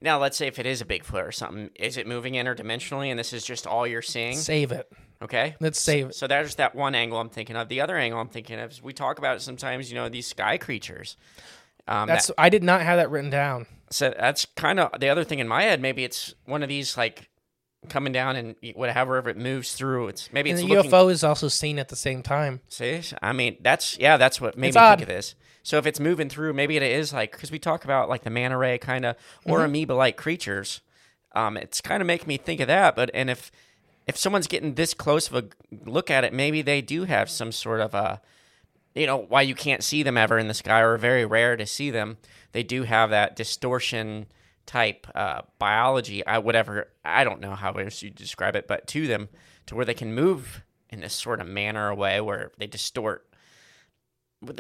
[0.02, 3.20] now let's say if it is a Bigfoot or something, is it moving interdimensionally and
[3.20, 4.36] this is just all you're seeing?
[4.38, 4.92] Save it.
[5.22, 5.56] Okay.
[5.60, 6.16] Let's save it.
[6.16, 7.68] So there's that one angle I'm thinking of.
[7.68, 10.28] The other angle I'm thinking of is we talk about it sometimes, you know, these
[10.28, 11.18] sky creatures.
[11.88, 12.28] Um, That's.
[12.28, 13.66] that- I did not have that written down.
[13.90, 15.82] so that's kind of the other thing in my head.
[15.82, 17.30] Maybe it's one of these like
[17.90, 20.10] coming down and whatever if it moves through.
[20.10, 22.62] It's maybe And it's the looking, UFO is also seen at the same time.
[22.70, 25.00] See, I mean, that's yeah, that's what made It's me odd.
[25.00, 25.36] think of this.
[25.64, 28.30] So if it's moving through, maybe it is like because we talk about like the
[28.30, 29.66] manta ray kind of or Mm-hmm.
[29.66, 30.82] amoeba-like creatures.
[31.34, 32.96] Um, it's kind of making me think of that.
[32.96, 33.52] But and if
[34.08, 35.46] if someone's getting this close of a
[35.90, 38.20] look at it, maybe they do have some sort of a,
[38.96, 41.66] you know, why you can't see them ever in the sky or very rare to
[41.68, 42.18] see them.
[42.52, 44.26] They do have that distortion
[44.66, 46.26] type uh, biology.
[46.26, 49.30] I whatever I don't know how else you describe it, but to them
[49.68, 53.28] to where they can move in this sort of manner or way where they distort.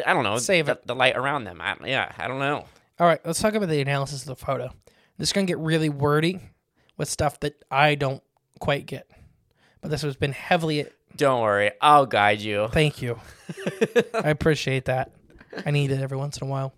[0.05, 0.37] I don't know.
[0.37, 0.87] Save the, it.
[0.87, 1.61] the light around them.
[1.61, 2.65] I, yeah, I don't know.
[2.99, 4.71] All right, let's talk about the analysis of the photo.
[5.17, 6.39] This is going to get really wordy
[6.97, 8.21] with stuff that I don't
[8.59, 9.09] quite get.
[9.81, 10.85] But this has been heavily.
[11.15, 12.67] Don't worry, I'll guide you.
[12.71, 13.19] Thank you.
[14.13, 15.11] I appreciate that.
[15.65, 16.73] I need it every once in a while.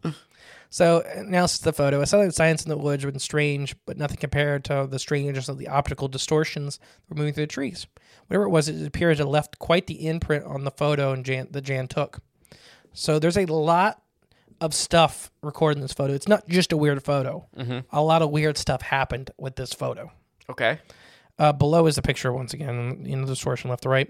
[0.69, 1.99] So, analysis of the photo.
[1.99, 5.49] A silent science in the woods would been strange, but nothing compared to the strangeness
[5.49, 7.87] of the optical distortions that were moving through the trees.
[8.27, 11.25] Whatever it was, it appeared to have left quite the imprint on the photo and
[11.25, 12.21] Jan, that Jan took.
[12.93, 14.01] So, there's a lot
[14.59, 16.13] of stuff recorded in this photo.
[16.13, 17.47] It's not just a weird photo.
[17.91, 20.11] A lot of weird stuff happened with this photo.
[20.49, 20.79] Okay.
[21.39, 24.09] Uh, below is the picture once again, you know, the distortion left to right.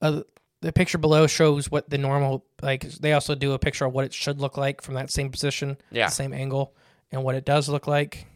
[0.00, 0.22] Uh,
[0.60, 2.82] the picture below shows what the normal like.
[2.82, 5.76] They also do a picture of what it should look like from that same position,
[5.90, 6.08] Yeah.
[6.08, 6.74] same angle,
[7.12, 8.26] and what it does look like.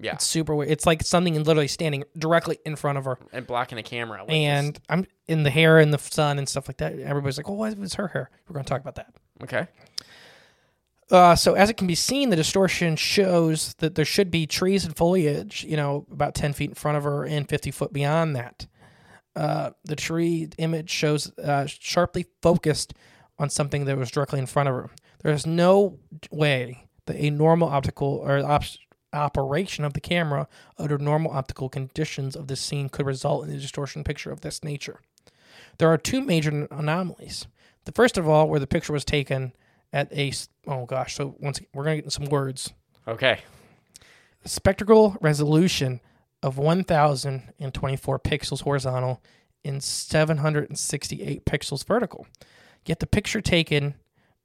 [0.00, 0.14] Yeah.
[0.14, 0.70] It's super weird.
[0.70, 4.22] It's like something literally standing directly in front of her, And blocking the camera.
[4.22, 6.98] like and I'm in the hair and the sun and stuff like that.
[6.98, 9.14] Everybody's like, "Oh, why was her hair?" We're going to talk about that.
[9.42, 9.68] okay.
[11.10, 14.84] Uh, so as it can be seen, the distortion shows that there should be trees
[14.86, 18.34] and foliage, you know, about 10 feet in front of her and 50 foot beyond
[18.36, 18.66] that.
[19.36, 22.94] Uh, the tree image shows uh, sharply focused
[23.38, 24.90] on something that was directly in front of her.
[25.22, 25.98] There is no
[26.30, 28.62] way that a normal optical or op-
[29.14, 30.48] operation of the camera
[30.78, 34.62] under normal optical conditions of this scene could result in a distortion picture of this
[34.62, 35.00] nature.
[35.78, 37.46] There are two major anomalies.
[37.84, 39.52] The first of all, where the picture was taken
[39.92, 40.32] at a
[40.66, 42.72] oh gosh, so once we're gonna get some words.
[43.06, 43.40] Okay.
[44.44, 46.00] Spectral resolution
[46.42, 49.22] of 1,024 pixels horizontal
[49.64, 52.26] and 768 pixels vertical.
[52.84, 53.94] Yet the picture taken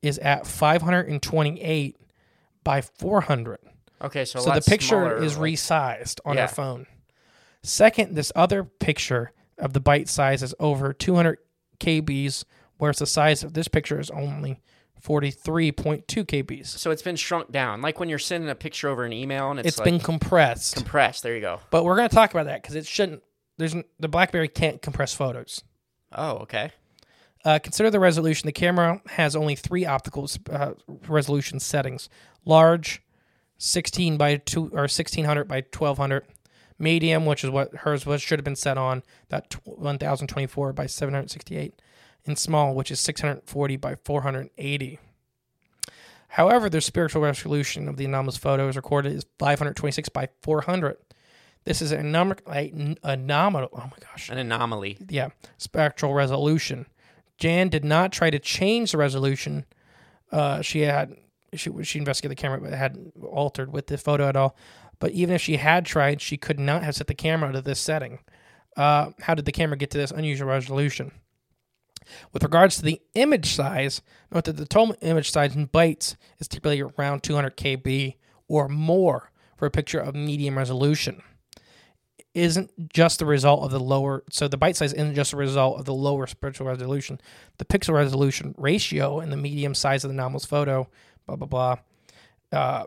[0.02, 1.98] is at 528
[2.64, 3.60] by 400.
[4.02, 6.44] Okay, so, So the picture smaller, is like- resized on Yeah.
[6.44, 6.86] our phone.
[7.64, 11.38] Second, this other picture of the bite size is over 200
[11.80, 12.46] kbs,
[12.78, 14.62] whereas the size of this picture is only
[15.02, 16.68] 43.2 kbs.
[16.68, 19.60] So it's been shrunk down, like when you're sending a picture over an email and
[19.60, 20.76] it's, it's like been compressed.
[20.76, 21.24] compressed.
[21.24, 21.60] There you go.
[21.72, 23.24] but we're going to talk about that because it shouldn't.
[23.58, 25.64] There's n- the BlackBerry can't compress photos.
[26.14, 26.72] Oh, okay.
[27.46, 28.46] Uh, consider the resolution.
[28.48, 30.72] The camera has only three optical uh,
[31.08, 32.10] resolution settings:
[32.46, 33.02] large,
[33.60, 36.26] 16 by two or 1600 by 1200,
[36.80, 41.74] medium, which is what hers was should have been set on, that 1024 by 768,
[42.26, 45.00] and small, which is 640 by 480.
[46.30, 50.98] However, the spiritual resolution of the anomalous photo is recorded is 526 by 400.
[51.65, 53.69] This is a number a, a nominal.
[53.74, 54.98] Oh my gosh An anomaly.
[55.10, 56.86] yeah, spectral resolution.
[57.38, 59.65] Jan did not try to change the resolution.
[60.32, 61.15] Uh, she had
[61.54, 64.56] she she investigated the camera, but it hadn't altered with the photo at all.
[65.00, 67.80] But even if she had tried, she could not have set the camera to this
[67.80, 68.20] setting.
[68.76, 71.12] Uh, how did the camera get to this unusual resolution?
[72.34, 76.48] With regards to the image size, note that the total image size in bytes is
[76.48, 78.16] typically around 200 kb
[78.48, 81.22] or more for a picture of medium resolution
[82.34, 85.80] isn't just the result of the lower so the byte size isn't just a result
[85.80, 87.20] of the lower spiritual resolution
[87.58, 90.88] the pixel resolution ratio and the medium size of the anomalous photo
[91.36, 91.76] blah blah
[92.52, 92.86] blah uh,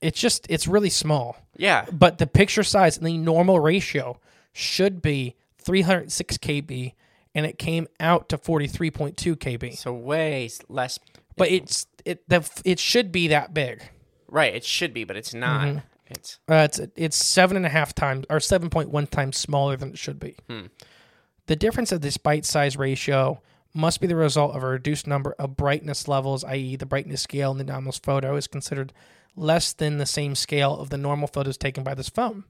[0.00, 1.86] it's just it's really small Yeah.
[1.92, 4.20] but the picture size and the normal ratio
[4.52, 6.92] should be 306 kb
[7.34, 10.98] and it came out to 43.2 kb So way less.
[11.36, 13.82] but it's it the it should be that big
[14.26, 14.52] Right.
[14.52, 15.68] It should be, but it's not.
[15.68, 15.78] Mm-hmm.
[16.08, 19.76] It's Uh, it's it's seven and a half times or seven point one times smaller
[19.76, 20.34] than it should be.
[21.46, 23.40] The difference of this byte size ratio
[23.74, 27.50] must be the result of a reduced number of brightness levels, i.e., the brightness scale
[27.50, 28.92] in the anomalous photo is considered
[29.36, 32.44] less than the same scale of the normal photos taken by this phone.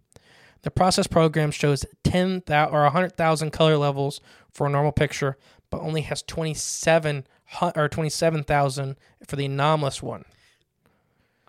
[0.62, 5.36] The process program shows 10,000 or 100,000 color levels for a normal picture,
[5.70, 7.26] but only has 27
[7.74, 10.24] or 27,000 for the anomalous one.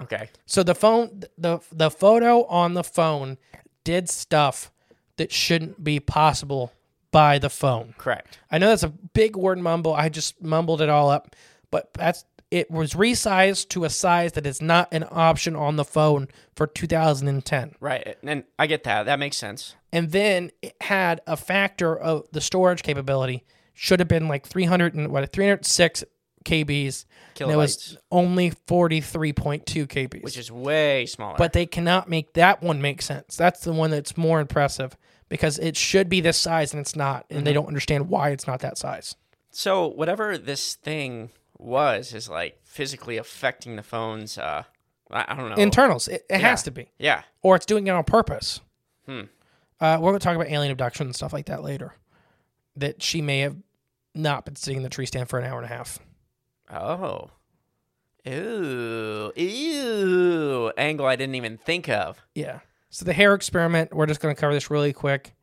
[0.02, 0.30] okay.
[0.46, 3.38] So the phone, the the photo on the phone
[3.84, 4.72] did stuff
[5.18, 6.74] that shouldn't be possible
[7.16, 7.96] by the phone.
[7.98, 8.40] Correct.
[8.52, 9.94] I know that's a big word mumble.
[9.94, 11.34] I just mumbled it all up,
[11.72, 15.86] but that's it was resized to a size that is not an option on the
[15.86, 17.76] phone for 2010.
[17.80, 18.18] Right.
[18.22, 19.06] And I get that.
[19.06, 19.76] That makes sense.
[19.94, 24.94] And then it had a factor of the storage capability should have been like 300
[24.94, 26.04] and what 306
[26.44, 27.06] kbs.
[27.40, 30.22] And it was only 43.2 kbs.
[30.22, 31.38] Which is way smaller.
[31.38, 33.38] but they cannot make that one make sense.
[33.38, 34.98] That's the one that's more impressive
[35.30, 37.56] because it should be this size and it's not, and they Mm-hmm.
[37.56, 39.16] don't understand why it's not that size.
[39.52, 44.38] so whatever this thing was is like physically affecting the phone's.
[44.38, 44.64] Uh,
[45.12, 45.56] I, I don't know.
[45.56, 46.50] Internals, it, it Yeah.
[46.50, 47.22] has to be, Yeah.
[47.42, 48.60] or it's doing it on purpose.
[49.06, 49.22] Hmm.
[49.80, 51.94] Uh, we're going to talk about alien abduction and stuff like that later.
[52.76, 53.56] That she may have
[54.14, 56.00] not been sitting in the tree stand for an hour and a half.
[56.72, 57.30] Oh.
[58.28, 59.32] Ooh.
[59.36, 60.72] Ew.
[60.78, 62.22] Angle I didn't even think of.
[62.34, 62.60] Yeah.
[62.96, 65.34] So the hair experiment, we're just going to cover this really quick.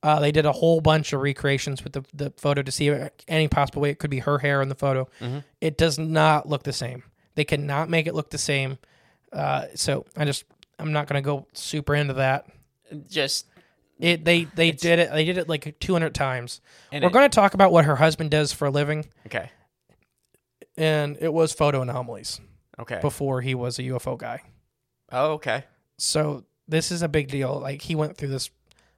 [0.00, 3.10] Uh, they did a whole bunch of recreations with the, the photo to see if
[3.26, 5.08] any possible way it could be her hair in the photo.
[5.60, 7.02] It does not look the same.
[7.34, 8.78] They cannot make it look the same.
[9.32, 10.44] Uh, so I just
[10.78, 12.46] I'm not going to go super into that.
[13.08, 13.46] Just
[13.98, 16.60] It they they did it they did it like 200 times.
[16.92, 19.50] We're going to talk about what her husband does for a living, okay.
[20.76, 22.40] and it was photo anomalies
[22.78, 23.00] Okay.
[23.02, 24.42] before he was a UFO guy.
[25.10, 25.64] Oh, okay.
[25.98, 27.58] So this is a big deal.
[27.60, 28.50] Like he went through this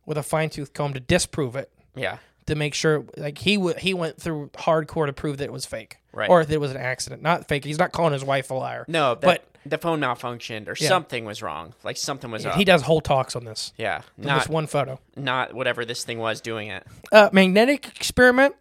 [0.06, 1.70] with a fine tooth comb to disprove it.
[1.94, 2.18] Yeah.
[2.46, 5.64] to make sure like he w- he went through hardcore to prove that it was
[5.66, 6.28] fake Right.
[6.28, 8.84] or that it was an accident not fake he's not calling his wife a liar
[8.88, 10.88] No, that, but the phone malfunctioned or Yeah.
[10.88, 11.74] something was wrong.
[11.84, 12.56] Like something was up.
[12.56, 14.00] he does whole talks on this Yeah.
[14.16, 16.84] Not this one photo not whatever this thing was doing it.
[17.12, 18.54] uh, magnetic experiment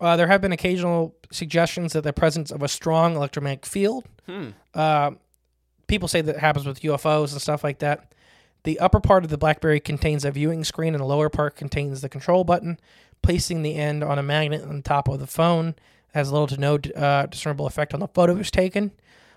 [0.00, 4.04] uh, there have been occasional suggestions that the presence of a strong electromagnetic field
[4.74, 5.10] uh,
[5.86, 8.12] people say that happens with ufos and stuff like that
[8.64, 12.00] the upper part of the blackberry contains a viewing screen and the lower part contains
[12.00, 12.78] the control button
[13.22, 15.74] placing the end on a magnet on the top of the phone.
[16.14, 18.92] Has little to no uh, discernible effect on the photo photos taken.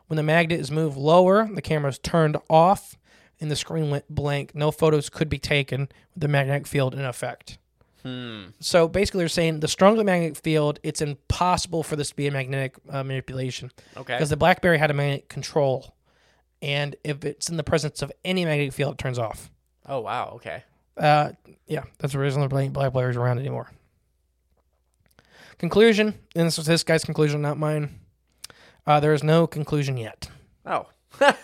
[0.08, 2.98] When the magnet is moved lower the camera is turned off
[3.40, 4.56] and the screen went blank.
[4.56, 5.82] No photos could be taken
[6.14, 7.58] with the magnetic field in effect.
[8.60, 12.28] So basically, they're saying the stronger the magnetic field, it's impossible for this to be
[12.28, 13.72] a magnetic uh, manipulation.
[13.96, 14.16] Okay.
[14.16, 15.94] Because the BlackBerry had a magnetic control,
[16.62, 19.50] and if it's in the presence of any magnetic field, it turns off.
[19.86, 20.32] Oh wow.
[20.36, 20.64] Okay.
[20.98, 21.32] Uh,
[21.68, 23.72] yeah, that's the reason there black players around anymore.
[25.58, 28.00] Conclusion, and this was this guy's conclusion, not mine.
[28.86, 30.30] Uh, there is no conclusion yet.
[30.66, 30.88] Oh.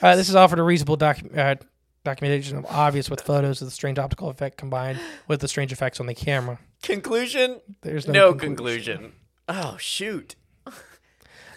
[0.00, 1.56] Uh, this is offered a reasonable docu- uh,
[2.04, 6.00] documentation of obvious with photos of the strange optical effect combined with the strange effects
[6.00, 6.58] on the camera.
[6.82, 7.60] conclusion?
[7.82, 8.96] There's no, No, conclusion.
[8.96, 9.12] conclusion.
[9.46, 10.36] Oh shoot.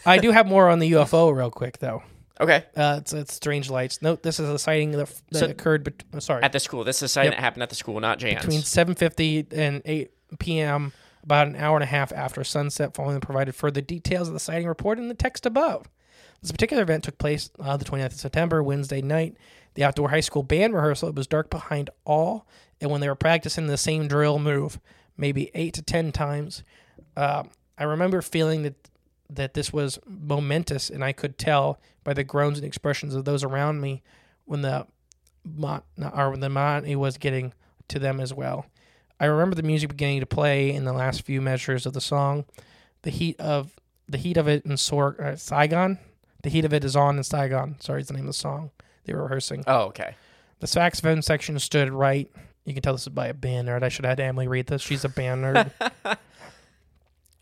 [0.06, 2.04] I do have more on the UFO real quick though.
[2.40, 2.64] Okay.
[2.76, 4.02] Uh, it's, it's strange lights.
[4.02, 5.84] Note this is a sighting that, that So- occurred.
[5.84, 6.84] Bet- uh, sorry, At the school.
[6.84, 7.38] This is a sighting Yep.
[7.40, 8.42] that happened at the school, not Jan's.
[8.42, 10.94] between 7:50 and 8 p.m.
[11.24, 14.40] About an hour and a half after sunset, following the provided further details of the
[14.40, 15.88] sighting report in the text above.
[16.42, 19.36] This particular event took place uh, the 29th of September, Wednesday night.
[19.74, 21.10] The outdoor high school band rehearsal.
[21.10, 22.48] It was dark behind all,
[22.80, 24.80] and when they were practicing the same drill move,
[25.18, 26.64] maybe eight to ten times,
[27.18, 28.76] um, I remember feeling that
[29.30, 33.44] that this was momentous, and I could tell by the groans and expressions of those
[33.44, 34.04] around me
[34.46, 34.88] when the
[35.60, 37.54] or when the money was getting
[37.88, 38.66] to them as well.
[39.20, 42.46] I remember the music beginning to play in the last few measures of the song.
[43.04, 43.76] The heat of
[44.08, 46.00] the heat of it in Sor- uh, Saigon.
[46.44, 47.78] The heat of it is on in Saigon.
[47.80, 48.72] Sorry, is the name of the song
[49.06, 49.64] they were rehearsing.
[49.66, 50.16] Oh, okay.
[50.60, 52.32] The saxophone section stood right.
[52.66, 53.82] You can tell this is by a band nerd.
[53.84, 54.82] I should have had Emily read this.
[54.82, 55.72] She's a band nerd.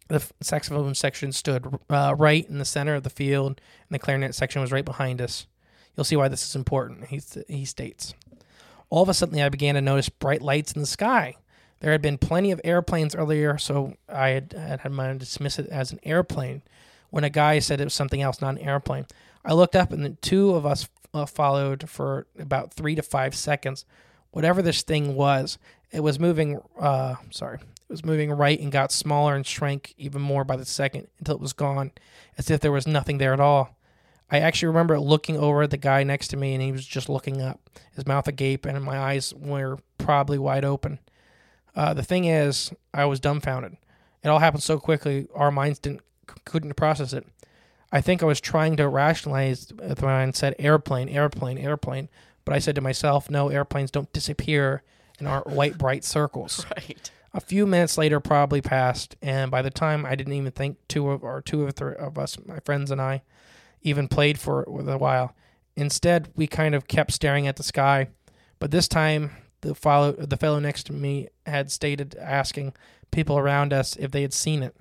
[0.08, 4.36] the saxophone section stood uh, right in the center of the field, and the clarinet
[4.36, 5.47] section was right behind us.
[5.95, 7.06] You'll see why this is important.
[7.06, 8.14] He, he states.
[8.89, 11.36] All of a sudden, I began to notice bright lights in the sky.
[11.80, 15.60] There had been plenty of airplanes earlier, so I had had, had mind to dismiss
[15.60, 16.62] it as an airplane.
[17.10, 19.06] When a guy said it was something else, not an airplane,
[19.43, 23.36] I looked up, and the two of us uh, followed for about three to five
[23.36, 23.86] seconds.
[24.32, 25.58] Whatever this thing was,
[25.91, 26.60] it was moving.
[26.80, 30.66] Uh, sorry, it was moving right and got smaller and shrank even more by the
[30.66, 31.92] second until it was gone,
[32.38, 33.78] as if there was nothing there at all.
[34.32, 37.10] I actually remember looking over at the guy next to me, and he was just
[37.10, 37.60] looking up,
[37.96, 41.00] his mouth agape, and my eyes were probably wide open.
[41.76, 43.78] Uh, the thing is, I was dumbfounded.
[44.24, 46.02] It all happened so quickly, our minds didn't
[46.44, 47.28] couldn't process it.
[47.92, 52.10] I think I was trying to rationalize it when I said airplane, airplane, airplane,
[52.44, 54.82] but I said to myself, no, airplanes don't disappear
[55.20, 56.66] in our white bright circles.
[56.76, 57.12] Right.
[57.36, 61.10] A few minutes later probably passed, and by the time I didn't even think two
[61.10, 63.24] of or two of, th- of us, my friends and I,
[63.82, 65.36] even played for a while.
[65.76, 68.08] Instead, we kind of kept staring at the sky,
[68.58, 72.74] but this time the follow the fellow next to me had stated asking
[73.12, 74.74] people around us if they had seen it.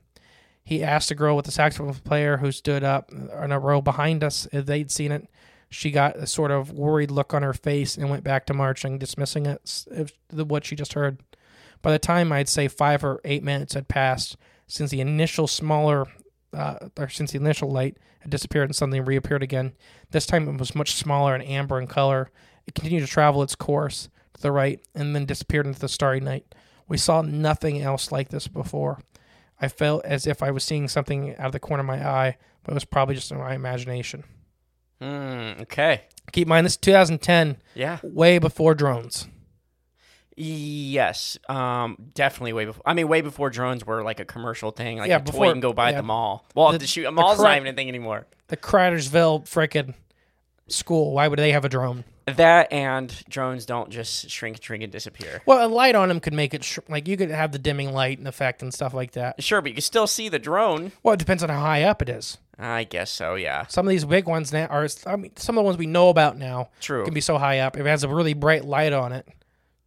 [0.63, 4.23] He asked a girl with a saxophone player who stood up in a row behind
[4.23, 5.29] us if they'd seen it.
[5.71, 8.97] She got a sort of worried look on her face and went back to marching,
[8.97, 9.83] dismissing it,
[10.31, 11.19] what she just heard.
[11.85, 16.07] By the time I'd say five or eight minutes had passed since the initial smaller,
[16.55, 19.75] uh, or since the initial light had disappeared and suddenly reappeared again,
[20.11, 22.31] this time it was much smaller and amber in color.
[22.67, 26.21] It continued to travel its course to the right and then disappeared into the starry
[26.21, 26.55] night.
[26.89, 29.03] We saw nothing else like this before.
[29.61, 32.39] I felt as if I was seeing something out of the corner of my eye,
[32.63, 34.25] but it was probably just in my imagination.
[35.03, 36.05] Mm, okay.
[36.33, 37.99] Keep in mind, this is 2010, Yeah.
[38.03, 39.29] way before drones.
[40.37, 41.39] Yes.
[41.49, 41.97] Um.
[42.15, 42.83] Definitely way before.
[42.87, 44.99] I mean, way before drones were like a commercial thing.
[44.99, 46.01] Like Yeah, a toy before- you can go buy at yeah.
[46.01, 46.45] the mall.
[46.55, 48.27] Well, The- the, shoot, a the mall's not even a thing anymore.
[48.49, 49.95] The Cridersville frickin'
[50.69, 52.05] school, why would they have a drone?
[52.27, 55.43] That and drones don't just shrink, shrink, and disappear.
[55.45, 57.93] Well, a light on them could make it sh- like you could have the dimming
[57.93, 59.43] light and effect and stuff like that.
[59.43, 60.93] Sure, but you can still see the drone.
[61.03, 62.39] Well, it depends on how high up it is.
[62.59, 63.35] I guess so.
[63.35, 63.67] Yeah.
[63.67, 66.09] Some of these big ones now are, I mean, some of the ones we know
[66.09, 67.05] about now True.
[67.05, 67.77] can be so high up.
[67.77, 69.29] If it has a really bright light on it,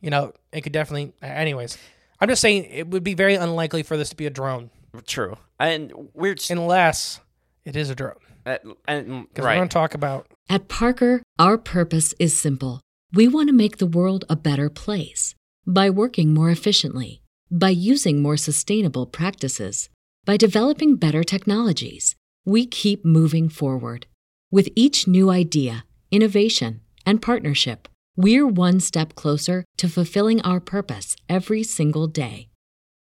[0.01, 1.13] you know, it could definitely.
[1.21, 1.77] Anyways,
[2.19, 4.69] I'm just saying it would be very unlikely for this to be a drone
[5.05, 5.37] True.
[5.59, 6.39] And weird.
[6.39, 7.19] s- unless
[7.65, 8.15] it is a drone.
[8.45, 12.81] uh, and, Because we're going to talk about At Parker, our purpose is simple.
[13.13, 15.35] We want to make the world a better place
[15.65, 17.21] by working more efficiently,
[17.51, 19.89] by using more sustainable practices,
[20.25, 22.15] by developing better technologies.
[22.45, 24.05] We keep moving forward.
[24.51, 27.87] With each new idea, innovation, and partnership,
[28.17, 32.49] we're one step closer to fulfilling our purpose every single day.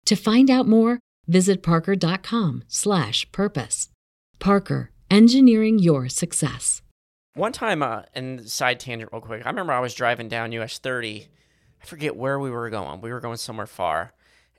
[0.06, 3.90] To find out more, visit parker.com/purpose.
[4.40, 6.82] Parker, engineering your success.
[7.36, 9.46] One time, uh, and side tangent real quick.
[9.46, 11.28] I remember I was driving down US 30.
[11.82, 13.02] I forget where we were going.
[13.02, 14.14] We were going somewhere far,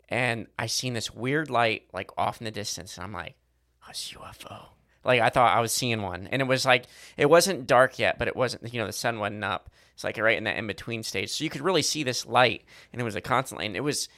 [0.08, 3.36] and I seen this weird light like off in the distance, and I'm like,
[3.84, 4.70] "Oh, "It's UFO."
[5.04, 6.86] Like I thought I was seeing one, and it was like
[7.16, 8.72] it wasn't dark yet, but it wasn't.
[8.72, 9.70] You know, the sun wasn't up.
[10.00, 12.64] It's like right in that in between stage, so you could really see this light,
[12.90, 13.66] and it was a constant light.
[13.66, 14.08] And it was,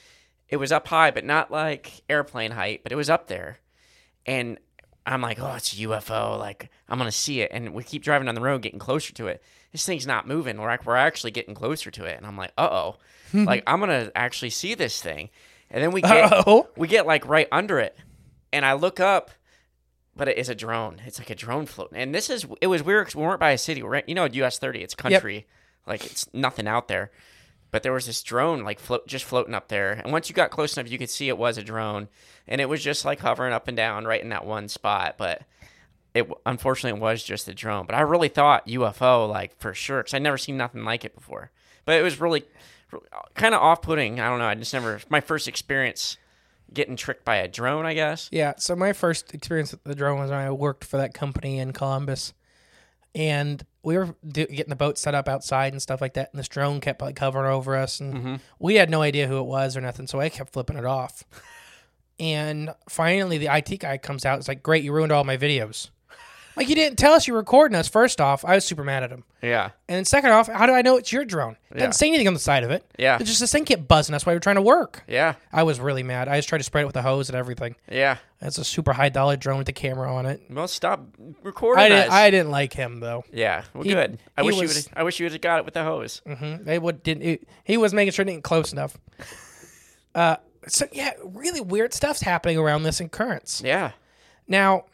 [0.49, 3.59] it was up high, but not like airplane height, but it was up there,
[4.25, 4.59] and
[5.05, 6.39] I'm like, oh, it's a UFO.
[6.39, 7.51] Like, I'm going to see it.
[7.53, 9.43] And we keep driving down the road, getting closer to it.
[9.73, 10.61] This thing's not moving.
[10.61, 12.17] We're, we're actually getting closer to it.
[12.17, 12.97] And I'm like, uh oh.
[13.35, 15.31] like, I'm going to actually see this thing.
[15.73, 16.69] And then we get, Uh-oh.
[16.77, 17.97] we get like right under it.
[18.53, 19.33] And I look up,
[20.15, 21.01] but it is a drone.
[21.05, 21.99] It's like a drone floating.
[21.99, 23.83] And this is, it was weird 'cause we weren't by a city.
[23.83, 25.47] We're, right- you know, US 30, it's country.
[25.87, 27.11] Like, it's nothing out there.
[27.71, 29.93] But there was this drone like float, just floating up there.
[29.93, 32.09] And once you got close enough, you could see it was a drone.
[32.47, 35.15] And it was just like hovering up and down right in that one spot.
[35.17, 35.43] But
[36.15, 37.87] it unfortunately it was just a drone.
[37.87, 41.15] But I really thought UFO like for sure because I'd never seen nothing like it
[41.15, 41.51] before.
[41.87, 42.45] But it was really,
[43.35, 44.21] kind of off putting.
[44.21, 44.47] I don't know.
[44.47, 46.19] I just never my first experience
[46.73, 47.87] getting tricked by a drone.
[47.87, 48.29] I guess.
[48.31, 48.53] Yeah.
[48.59, 51.73] So my first experience with the drone was when I worked for that company in
[51.73, 52.35] Columbus,
[53.15, 56.31] and we were do- getting the boat set up outside and stuff like that.
[56.33, 58.35] And this drone kept like hovering over us, and mm-hmm.
[58.59, 60.07] we had no idea who it was or nothing.
[60.07, 61.25] So I kept flipping it off.
[62.21, 64.39] And finally, the IT guy comes out.
[64.39, 65.91] It's like, "Great, you ruined all my videos."
[66.57, 67.89] Like you didn't tell us you were recording us.
[67.89, 69.25] First off, I was super mad at him.
[69.43, 69.71] Yeah.
[69.89, 71.53] And then second off, how do I know it's your drone?
[71.71, 71.79] It Yeah.
[71.79, 72.85] doesn't say anything on the side of it.
[72.99, 73.17] Yeah.
[73.19, 75.03] It's just this thing kept buzzing That's why we were trying to work.
[75.09, 75.35] Yeah.
[75.53, 76.29] I was really mad.
[76.29, 77.75] I just tried to spray it with a hose and everything.
[77.91, 78.19] Yeah.
[78.41, 80.43] It's a super high dollar drone with a camera on it.
[80.51, 81.01] Well, stop
[81.43, 82.09] recording I didn't.
[82.09, 82.13] us.
[82.13, 83.25] I didn't like him though.
[83.33, 83.63] yeah.
[83.73, 84.19] Well, He- good.
[84.37, 84.87] I he wish you would.
[84.95, 86.21] I wish you would have got it with the hose.
[86.27, 86.65] Mm-hmm.
[86.65, 87.23] They would didn't.
[87.23, 88.97] It, he was making sure it didn't close enough.
[90.15, 90.37] Uh,
[90.69, 93.63] so yeah, really weird stuff's happening around this occurrence.
[93.65, 93.93] Yeah.
[94.47, 94.85] Now,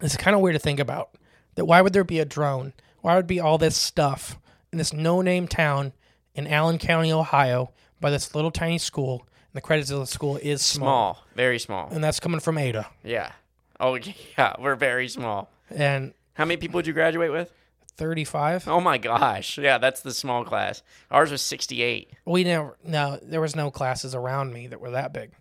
[0.00, 1.10] it's kind of weird to think about.
[1.54, 2.72] That why would there be a drone?
[3.00, 4.38] Why would be all this stuff
[4.72, 5.92] in this no-name town
[6.34, 7.70] in Allen County, Ohio,
[8.00, 9.26] by this little tiny school?
[9.52, 11.24] And the credits of the school is small, Small.
[11.34, 11.88] Very small.
[11.90, 12.86] and that's coming from Ada.
[13.02, 13.32] Yeah.
[13.80, 13.94] Oh
[14.38, 14.54] yeah.
[14.58, 15.50] We're very small.
[15.70, 17.50] And How many people did you graduate with?
[17.96, 18.68] 35.
[18.68, 19.58] Oh my gosh.
[19.58, 20.82] Yeah, that's the small class.
[21.10, 22.10] Ours was 68.
[22.24, 22.76] We never.
[22.84, 25.32] No, there was no classes around me that were that big.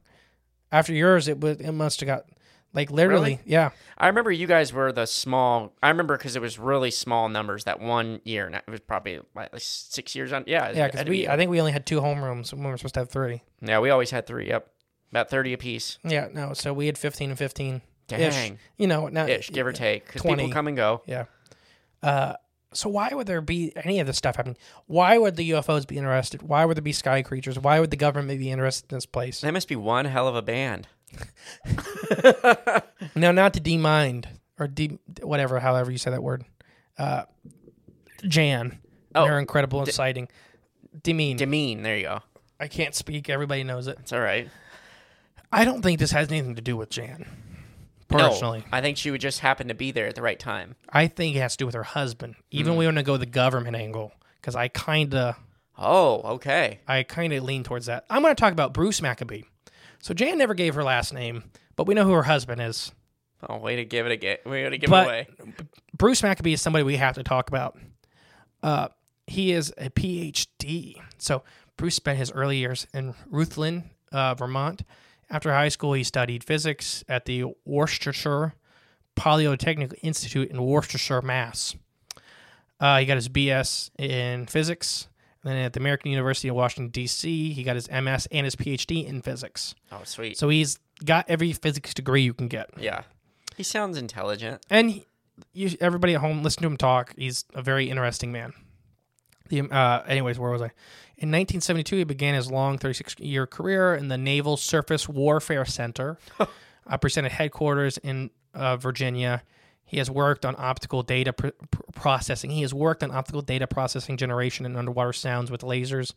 [0.72, 1.58] After yours, it was.
[1.60, 2.26] It must have got
[2.78, 3.32] like literally.
[3.32, 3.39] Really?
[3.45, 3.71] Yeah.
[3.97, 5.73] I remember you guys were the small.
[5.82, 8.45] I remember because it was really small numbers that one year.
[8.45, 10.43] And it was probably like six years on.
[10.45, 10.71] Yeah.
[10.71, 11.23] Yeah, because we.
[11.23, 11.30] you.
[11.30, 13.41] I think we only had two homerooms when we were supposed to have three.
[13.61, 14.47] Yeah, we always had three.
[14.47, 14.69] Yep.
[15.09, 15.97] About 30 apiece.
[16.03, 16.28] Yeah.
[16.32, 16.53] No.
[16.53, 17.82] So we had fifteen and fifteen.
[18.09, 18.34] Ish.
[18.34, 18.59] Dang.
[18.78, 19.07] You know.
[19.07, 20.05] Now, Ish, give or take.
[20.05, 20.43] Because 20.
[20.43, 21.01] people come and go.
[21.07, 21.25] Yeah.
[22.03, 22.34] Uh,
[22.73, 24.57] so why would there be any of this stuff happening?
[24.86, 26.43] Why would the UFOs be interested?
[26.43, 27.57] Why would there be sky creatures?
[27.57, 29.41] Why would the government be interested in this place?
[29.41, 30.88] That must be one hell of a band.
[33.16, 34.28] No, not to demind
[34.60, 36.45] or de whatever, however you say that word.
[36.97, 37.24] Uh,
[38.28, 38.80] Jan,
[39.16, 40.28] Oh, her incredible sighting.
[41.03, 41.38] Demean.
[41.38, 41.84] Demean.
[41.84, 42.20] There you go.
[42.60, 43.30] I can't speak.
[43.30, 43.97] Everybody knows it.
[43.99, 44.49] It's all right.
[45.51, 47.26] I don't think this has anything to do with Jan.
[48.10, 50.76] No, Personally, I think she would just happen to be there at the right time.
[50.89, 52.36] I think it has to do with her husband.
[52.51, 52.80] Even Hmm.
[52.80, 55.36] we want to go the government angle because I kind of,
[55.78, 56.80] Oh, okay.
[56.88, 58.05] I kind of lean towards that.
[58.10, 59.43] I'm going to talk about Bruce Maccabee.
[60.02, 61.43] So Jan never gave her last name,
[61.76, 62.91] but we know who her husband is.
[63.48, 64.45] Oh, way to give it a get.
[64.45, 65.28] Way to give But- it away.
[65.95, 67.78] Bruce Maccabee is somebody we have to talk about.
[68.64, 68.88] Uh,
[69.28, 71.02] he is a PhD.
[71.18, 71.43] So
[71.76, 74.84] Bruce spent his early years in Rutland, uh, Vermont.
[75.30, 78.54] After high school, he studied physics at the Worcestershire
[79.16, 81.76] Polytechnic Institute in Worcestershire, Mass.
[82.80, 85.08] Uh, he got his BS in physics.
[85.43, 88.55] And then at the American University of Washington, D.C., he got his MS and his
[88.55, 89.75] PhD in physics.
[89.91, 90.38] Oh, sweet.
[90.38, 92.69] So he's got every physics degree you can get.
[92.77, 93.03] yeah.
[93.55, 94.63] He sounds intelligent.
[94.69, 95.05] and he,
[95.53, 97.13] you, everybody at home listen to him talk.
[97.17, 98.53] He's a very interesting man.
[99.49, 100.71] The uh, anyways, where was I?
[101.17, 106.97] In 1972, he began his long 36-year career in the Naval Surface Warfare Center, uh,
[106.97, 109.41] presented headquarters in uh, Virginia.
[109.88, 112.51] He has worked on optical data pr- pr- processing.
[112.51, 116.13] He has worked on optical data processing generation and underwater sounds with lasers.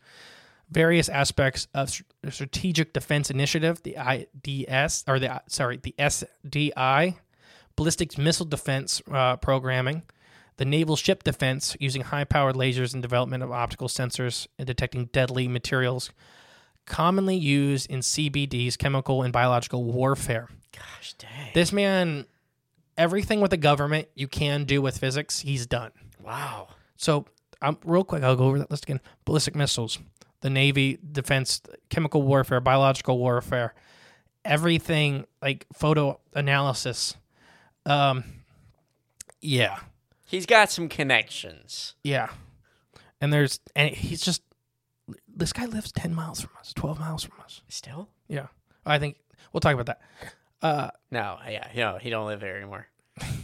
[0.70, 7.16] Various aspects of the Strategic Defense Initiative, the IDS, or the sorry, the SDI,
[7.76, 10.02] ballistic missile defense uh, programming,
[10.58, 15.06] the naval ship defense using high powered lasers and development of optical sensors and detecting
[15.06, 16.10] deadly materials,
[16.86, 20.48] commonly used in CBDs, chemical and biological warfare.
[20.72, 21.50] Gosh dang.
[21.54, 22.26] This man,
[23.00, 25.90] everything with the government you can do with physics, he's done.
[26.22, 26.68] Wow.
[26.96, 27.24] So,
[27.62, 29.00] um, real quick, I'll go over that list again.
[29.24, 29.98] Ballistic missiles,
[30.42, 33.74] the Navy defense, chemical warfare, biological warfare,
[34.44, 37.16] everything like photo analysis.
[37.86, 38.24] Um,
[39.40, 39.78] yeah,
[40.26, 41.94] He's got some connections.
[42.04, 42.28] yeah.
[43.22, 44.42] And there's, and he's just,
[45.28, 47.60] this guy lives 10 miles from us, 12 miles from us.
[47.68, 48.08] Still?
[48.28, 48.46] Yeah.
[48.86, 49.16] I think
[49.52, 50.00] we'll talk about that.
[50.62, 52.86] Uh, No, yeah, no, he don't live there anymore.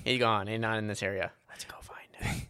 [0.04, 0.46] He's gone.
[0.46, 1.32] He's not in this area.
[1.48, 2.46] Let's go find him.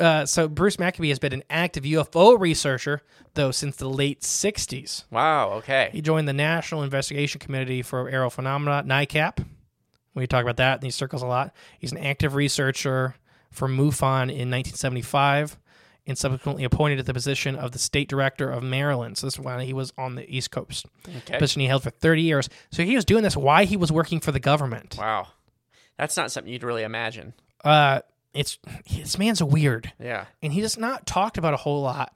[0.00, 3.02] uh, so Bruce Maccabee has been an active UFO researcher,
[3.34, 5.04] though, since the late 60s.
[5.10, 5.50] Wow.
[5.54, 5.90] Okay.
[5.92, 9.44] He joined the National Investigation Committee for Aerial Phenomena, NICAP.
[10.14, 11.54] We talk about that in these circles a lot.
[11.78, 13.14] He's an active researcher
[13.50, 15.56] for MUFON in 1975
[16.08, 19.16] and subsequently appointed to the position of the state director of Maryland.
[19.18, 20.86] So this is when he was on the East Coast.
[21.06, 21.38] Okay.
[21.38, 22.48] Position he held for 30 years.
[22.72, 24.96] So he was doing this while he was working for the government.
[24.98, 25.28] Wow.
[25.98, 27.34] That's not something you'd really imagine.
[27.64, 28.00] Uh,
[28.34, 28.58] it's
[28.90, 30.26] this man's weird, Yeah.
[30.42, 32.12] and he does not talked about a whole lot.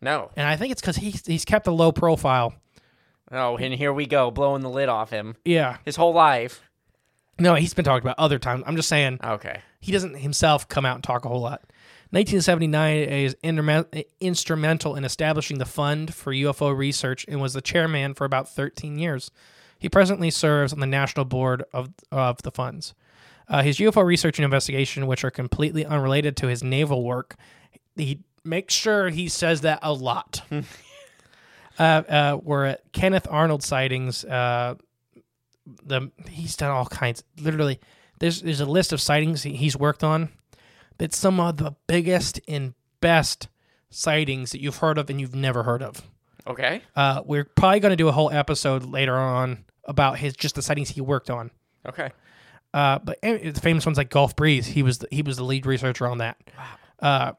[0.00, 0.30] No.
[0.36, 2.54] And I think it's because he's he's kept a low profile.
[3.30, 5.36] Oh, and here we go, blowing the lid off him.
[5.44, 5.76] Yeah.
[5.84, 6.62] His whole life.
[7.38, 8.64] No, he's been talked about other times.
[8.66, 9.60] I'm just saying Okay.
[9.80, 11.62] he doesn't himself come out and talk a whole lot.
[12.12, 13.36] 1979 is
[14.20, 18.98] instrumental in establishing the Fund for UFO Research and was the chairman for about 13
[18.98, 19.30] years.
[19.78, 22.94] He presently serves on the national board of, of the funds.
[23.48, 27.36] Uh, his UFO research and investigation, which are completely unrelated to his naval work,
[27.96, 30.42] he makes sure he says that a lot.
[31.78, 34.24] uh, uh, were at Kenneth Arnold sightings.
[34.24, 34.74] Uh,
[35.84, 37.22] the he's done all kinds.
[37.40, 37.80] Literally,
[38.18, 40.30] there's there's a list of sightings he- he's worked on.
[41.00, 43.48] That's some of the biggest and best
[43.88, 46.02] sightings that you've heard of and you've never heard of.
[46.46, 46.82] Okay.
[46.94, 50.62] Uh, we're probably going to do a whole episode later on about his just the
[50.62, 51.50] sightings he worked on.
[51.88, 52.10] Okay.
[52.74, 55.44] Uh, but eh, the famous ones like Gulf Breeze, he was the, he was the
[55.44, 56.36] lead researcher on that.
[56.98, 57.32] Uh,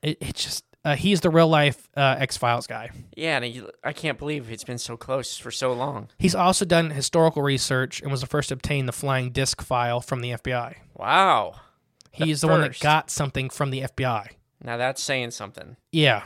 [0.00, 2.90] it, it's just uh, he's the real life uh, X Files guy.
[3.16, 6.06] Yeah, and he, I can't believe it's been so close for so long.
[6.20, 10.00] He's also done historical research and was the first to obtain the flying disc file
[10.00, 10.76] from the FBI.
[10.94, 11.56] Wow.
[12.12, 14.28] He's the, one that got something from the FBI.
[14.62, 15.76] Now that's saying something.
[15.90, 16.24] Yeah.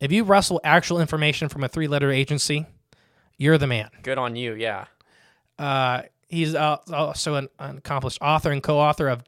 [0.00, 2.66] If you wrestle actual information from a three letter agency,
[3.36, 3.90] you're the man.
[4.02, 4.54] Good on you.
[4.54, 4.86] Yeah.
[5.58, 9.24] Uh, he's uh, also an, an accomplished author and co author of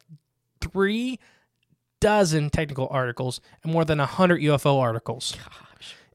[0.60, 1.18] three
[2.00, 5.36] dozen technical articles and more than 100 UFO articles,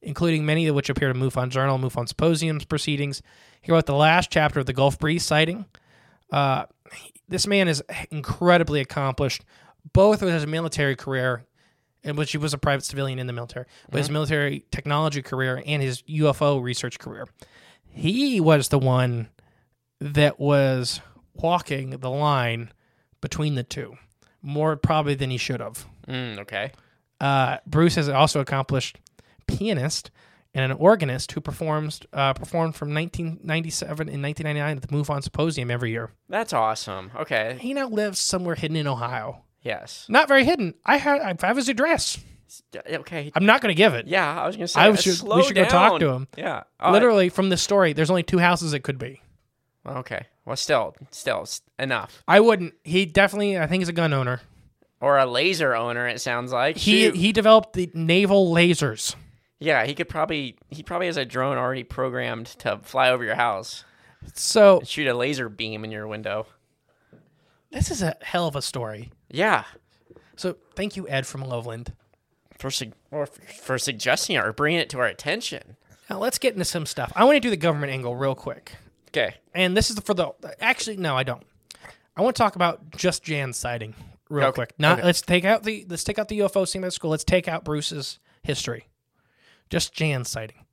[0.01, 3.21] including many of which appear in MUFON Journal, MUFON Symposiums proceedings.
[3.61, 5.65] He wrote the last chapter of the Gulf Breeze sighting.
[6.31, 6.65] Uh,
[7.27, 9.43] this man is incredibly accomplished,
[9.91, 11.45] both with his military career,
[12.03, 15.61] in which he was a private civilian in the military, but his military technology career
[15.65, 17.27] and his UFO research career.
[17.89, 19.29] He was the one
[19.99, 21.01] that was
[21.33, 22.71] walking the line
[23.21, 23.97] between the two
[24.43, 25.87] more probably than he should have.
[26.07, 26.71] Mm, okay.
[27.19, 28.99] Uh, Bruce is also accomplished
[29.47, 30.11] pianist
[30.53, 35.71] and an organist who performs uh, performed from 1997 and 1999 at the MUFON Symposium
[35.71, 36.11] every year.
[36.29, 37.11] That's awesome.
[37.15, 37.57] Okay.
[37.59, 39.43] He now lives somewhere hidden in Ohio.
[39.63, 40.05] Yes.
[40.09, 40.73] Not very hidden.
[40.85, 42.19] I had I have his address.
[42.87, 43.31] Okay.
[43.33, 44.05] I'm not going to give it.
[44.07, 44.81] Yeah, I was gonna say.
[44.81, 46.27] I uh, was should- we slow should go talk to him.
[46.37, 46.63] Yeah.
[46.79, 49.21] I- Literally from this story, there's only two houses it could be.
[49.85, 50.27] okay.
[50.45, 51.47] Well, still, still
[51.79, 52.21] enough.
[52.27, 52.73] I wouldn't.
[52.83, 53.57] He definitely.
[53.57, 54.41] I think he's a gun owner.
[54.99, 56.05] Or a laser owner.
[56.07, 56.75] It sounds like.
[56.77, 57.15] He Shoot.
[57.15, 59.15] he developed the naval lasers.
[59.59, 60.57] Yeah, he could probably.
[60.69, 63.85] He probably has a drone already programmed to fly over your house
[64.33, 66.47] So shoot a laser beam in your window.
[67.71, 69.11] this is a hell of a story.
[69.33, 69.65] Yeah.
[70.37, 71.91] So thank you, Ed from Loveland.
[72.57, 75.75] For sug- or f- for suggesting it or bringing it to our attention.
[76.09, 77.11] Now let's get into some stuff.
[77.15, 78.73] I want to do the government angle real quick,
[79.09, 79.35] Okay.
[79.53, 80.31] and this is for the.
[80.61, 81.43] Actually, no, I don't.
[82.15, 83.95] I want to talk about just Jan's sighting
[84.29, 84.73] real Okay, quick.
[84.77, 85.05] Not okay.
[85.07, 87.09] let's take out the let's take out the UFO scene at school.
[87.11, 88.87] Let's take out Bruce's history.
[89.69, 90.65] Just Jan's sighting.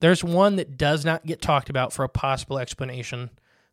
[0.00, 3.30] There's one that does not get talked about for a possible explanation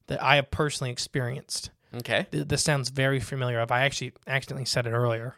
[0.08, 1.70] that I have personally experienced.
[1.98, 2.28] Okay.
[2.32, 3.62] Th- This sounds very familiar.
[3.62, 5.36] If I actually accidentally said it earlier,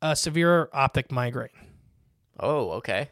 [0.00, 1.50] a severe optic migraine.
[2.40, 3.10] Oh, okay.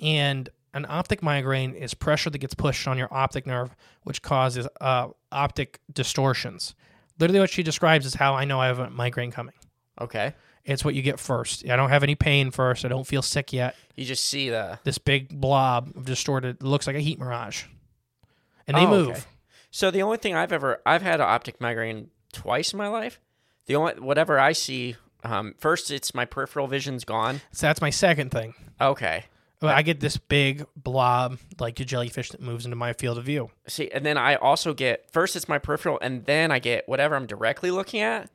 [0.00, 4.66] and an optic migraine is pressure that gets pushed on your optic nerve, which causes
[4.80, 6.74] uh, optic distortions.
[7.20, 9.54] Literally, what she describes is how I know I have a migraine coming.
[10.00, 10.34] Okay.
[10.64, 11.68] It's what you get first.
[11.68, 12.84] I don't have any pain first.
[12.84, 13.76] I don't feel sick yet.
[13.94, 14.78] You just see the.
[14.82, 17.64] This big blob of distorted, it looks like a heat mirage,
[18.66, 19.08] and they Oh, move.
[19.10, 19.20] okay.
[19.74, 23.18] So the only thing I've ever I've had an optic migraine twice in my life.
[23.66, 24.94] The only whatever I see,
[25.24, 27.40] um, first it's my peripheral vision's gone.
[27.50, 28.54] So that's my second thing.
[28.80, 29.24] Okay.
[29.60, 33.50] I get this big blob, like a jellyfish, that moves into my field of view.
[33.66, 37.16] See, and then I also get first it's my peripheral, and then I get whatever
[37.16, 38.30] I'm directly looking at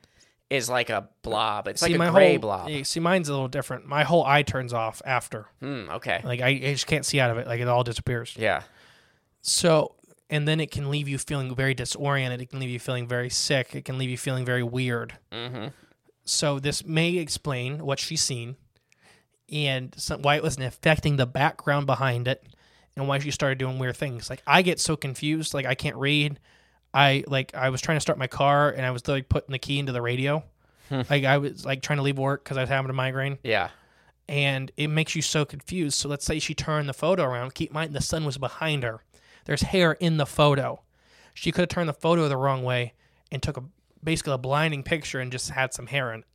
[0.50, 1.70] is like a blob.
[1.70, 2.70] It's like a my gray whole, blob.
[2.70, 3.86] yeah, See, mine's a little different.
[3.86, 5.46] My whole eye turns off after.
[5.62, 5.90] Hmm.
[5.90, 6.20] Okay.
[6.22, 7.48] Like I, I just can't see out of it.
[7.48, 8.36] Like it all disappears.
[8.38, 8.64] Yeah.
[9.42, 9.96] So,
[10.30, 12.42] and then it can leave you feeling very disoriented.
[12.42, 13.76] It can leave you feeling very sick.
[13.76, 15.18] It can leave you feeling very weird.
[15.32, 15.68] Mm-hmm.
[16.26, 18.56] So, this may explain what she's seen
[19.52, 22.44] and some, why it wasn't affecting the background behind it
[22.96, 24.30] and why she started doing weird things.
[24.30, 25.54] Like, I get so confused.
[25.54, 26.40] Like, I can't read.
[26.94, 29.60] I like I was trying to start my car and I was like putting the
[29.60, 30.44] key into the radio.
[30.92, 33.70] like I was like trying to leave work because I was having a migraine Yeah.
[34.28, 36.00] and it makes you so confused.
[36.00, 37.54] So let's say she turned the photo around.
[37.54, 39.02] Keep in mind the sun was behind her.
[39.50, 40.84] There's hair in the photo.
[41.34, 42.94] She could have turned the photo the wrong way,
[43.32, 43.64] and took a
[44.04, 46.26] basically a blinding picture and just had some hair in it.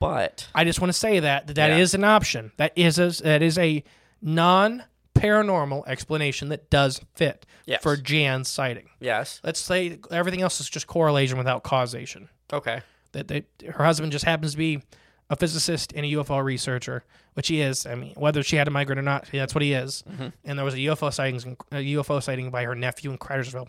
[0.00, 1.76] But I just want to say that that, that Yeah.
[1.76, 2.50] is an option.
[2.56, 3.84] That is a, that is a
[4.20, 4.82] non
[5.14, 7.84] paranormal explanation that does fit Yes.
[7.84, 8.88] for Jan's sighting.
[8.98, 12.30] yes, Let's say everything else is just correlation without causation.
[12.52, 12.80] okay,
[13.12, 14.82] That they, her husband just happens to be
[15.30, 17.04] a physicist and a UFO researcher,
[17.34, 17.86] which he is.
[17.86, 20.02] I mean, whether she had a migraine or not, that's what he is.
[20.10, 20.28] Mm-hmm.
[20.44, 21.56] And there was a UFO sightings, a
[21.94, 23.68] UFO sighting by her nephew in Cridersville.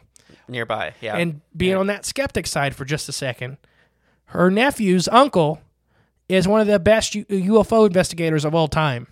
[0.49, 0.93] nearby.
[1.01, 3.57] Yeah, And being on that skeptic side for just a second,
[4.25, 5.61] her nephew's uncle
[6.27, 9.07] is one of the best U- UFO investigators of all time.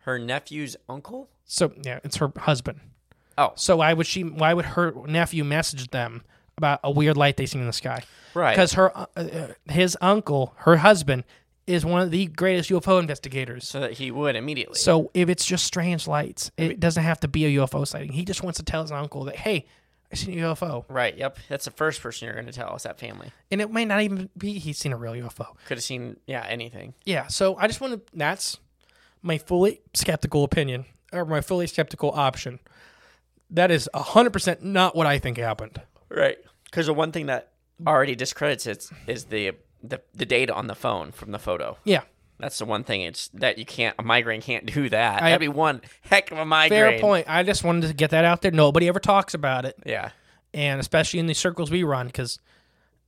[0.00, 1.28] her nephew's uncle.
[1.44, 2.80] So yeah, it's her husband.
[3.38, 3.52] Oh.
[3.54, 4.22] So why would she?
[4.22, 6.24] Why would her nephew message them
[6.58, 8.02] about a weird light they seen in the sky?
[8.34, 8.52] Right.
[8.52, 11.24] Because her, uh, uh, his uncle, her husband,
[11.66, 13.66] is one of the greatest UFO investigators.
[13.66, 14.78] So that he would immediately.
[14.78, 18.12] So if it's just strange lights, it doesn't have to be a UFO sighting.
[18.12, 19.66] He just wants to tell his uncle that, hey,
[20.10, 21.16] I seen a UFO, right.
[21.16, 21.38] Yep.
[21.48, 22.74] That's the first person you're going to tell.
[22.74, 25.46] Is that family and it may not even be he's seen a real UFO.
[25.66, 26.16] could have seen?
[26.26, 26.94] Yeah, anything.
[27.04, 27.26] Yeah.
[27.26, 28.16] So I just want to.
[28.16, 28.58] That's
[29.20, 32.58] my fully skeptical opinion or my fully skeptical option.
[33.50, 35.80] That is hundred percent not what I think happened.
[36.08, 36.38] Right.
[36.64, 37.50] Because the one thing that
[37.86, 39.52] already discredits it is the
[39.82, 41.76] the the data on the phone from the photo.
[41.84, 42.02] Yeah.
[42.40, 43.02] That's the one thing.
[43.02, 43.96] It's that you can't.
[43.98, 45.22] A migraine can't do that.
[45.22, 46.90] I- That'd be one heck of a migraine.
[46.92, 47.26] Fair point.
[47.28, 48.50] I just wanted to get that out there.
[48.52, 50.10] Nobody ever talks about it, Yeah.
[50.54, 52.38] and especially in the circles we run, because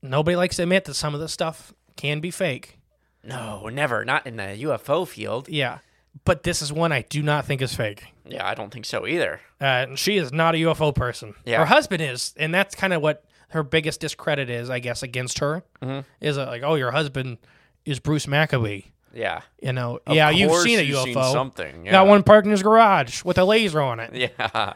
[0.03, 2.78] nobody likes to admit that some of this stuff can be fake.
[3.22, 4.05] No, never.
[4.05, 5.48] Not in the UFO field.
[5.48, 5.78] Yeah,
[6.24, 8.07] but this is one I do not think is fake.
[8.30, 9.40] Yeah, I don't think so either.
[9.60, 11.34] Uh, and she is not a UFO person.
[11.44, 11.58] Yeah.
[11.58, 15.40] Her husband is, and that's kind of what her biggest discredit is, I guess, against
[15.40, 15.62] her.
[15.82, 16.00] Mm-hmm.
[16.20, 17.38] Is uh, like, oh, your husband
[17.84, 18.82] is Bruce Maccabee.
[19.12, 19.40] Yeah.
[19.60, 21.04] You know, yeah, you've seen a you've UFO.
[21.04, 21.90] seen something, yeah.
[21.92, 24.14] Got one parked in his garage with a laser on it.
[24.38, 24.74] Yeah.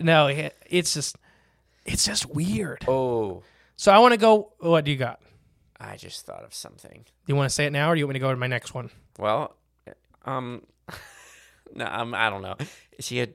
[0.00, 0.26] No,
[0.66, 1.16] it's just,
[1.86, 2.84] it's just weird.
[2.88, 3.42] Oh,
[3.76, 4.52] So I want to go.
[4.58, 5.20] What do you got?
[5.80, 7.04] I just thought of something.
[7.04, 8.36] Do you want to say it now, or do you want me to go to
[8.36, 8.90] my next one?
[9.18, 9.54] Well,
[10.24, 10.62] um,
[11.74, 12.56] no, um, I don't know.
[12.98, 13.28] Is he a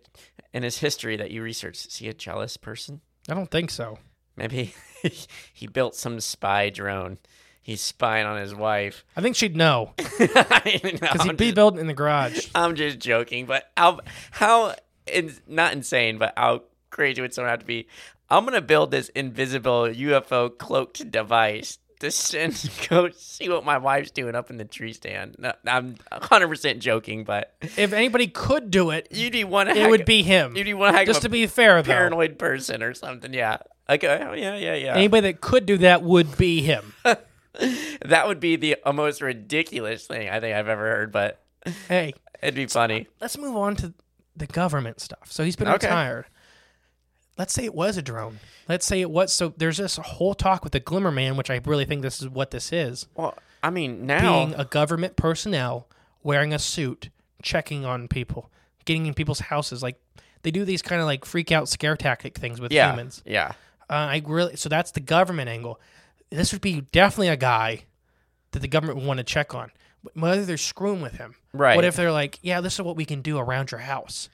[0.54, 1.88] in his history that you researched?
[1.88, 3.02] Is he a jealous person?
[3.30, 4.00] I don't think so.
[4.36, 4.74] Maybe
[5.54, 7.18] he built some spy drone.
[7.62, 9.04] He's spying on his wife.
[9.18, 12.48] I think she'd know because he'd be building in the garage.
[12.56, 14.00] I'm just joking, but how
[14.32, 14.76] how
[15.06, 17.88] in, not insane, but how crazy would someone have to be?
[18.30, 24.12] I'm gonna build this invisible UFO cloaked device to send go see what my wife's
[24.12, 25.36] doing up in the tree stand.
[25.38, 29.68] No, I'm 100 percent joking, but If anybody could do it, you'd be one.
[29.68, 30.56] it would be him.
[30.56, 33.34] You'd be one Just of to be fair, though, paranoid person or something.
[33.34, 33.58] Yeah.
[33.90, 34.26] Okay.
[34.28, 34.56] Oh, yeah.
[34.56, 34.76] Yeah.
[34.76, 34.96] Yeah.
[34.96, 36.94] anybody that could do that would be him.
[37.04, 41.42] that would be the most ridiculous thing I think I've ever heard, but
[41.88, 43.08] hey, it'd be funny.
[43.20, 43.94] let's move on to
[44.36, 45.32] the government stuff.
[45.32, 45.88] So he's been Okay.
[45.88, 46.26] retired.
[47.40, 48.40] Let's say it was a drone.
[48.68, 49.34] Let's say it was.
[49.34, 52.30] So there's this whole talk with the Glimmer Man, which I really think this is
[52.30, 53.08] what this is.
[53.16, 55.88] Well, I mean, now Being a government personnel
[56.22, 57.10] wearing a suit,
[57.42, 58.52] checking on people,
[58.86, 59.82] getting in people's houses.
[59.82, 60.00] Like
[60.44, 63.24] they do these kind of like freak out scare tactic things with yeah, humans.
[63.26, 63.54] yeah.
[63.90, 65.80] Uh, I really so that's the government angle.
[66.30, 67.86] This would be definitely a guy
[68.52, 69.72] that the government would want to check on.
[70.14, 71.76] Whether they're screwing with him, Right.
[71.76, 74.30] What if they're like, yeah, this is what we can do around your house.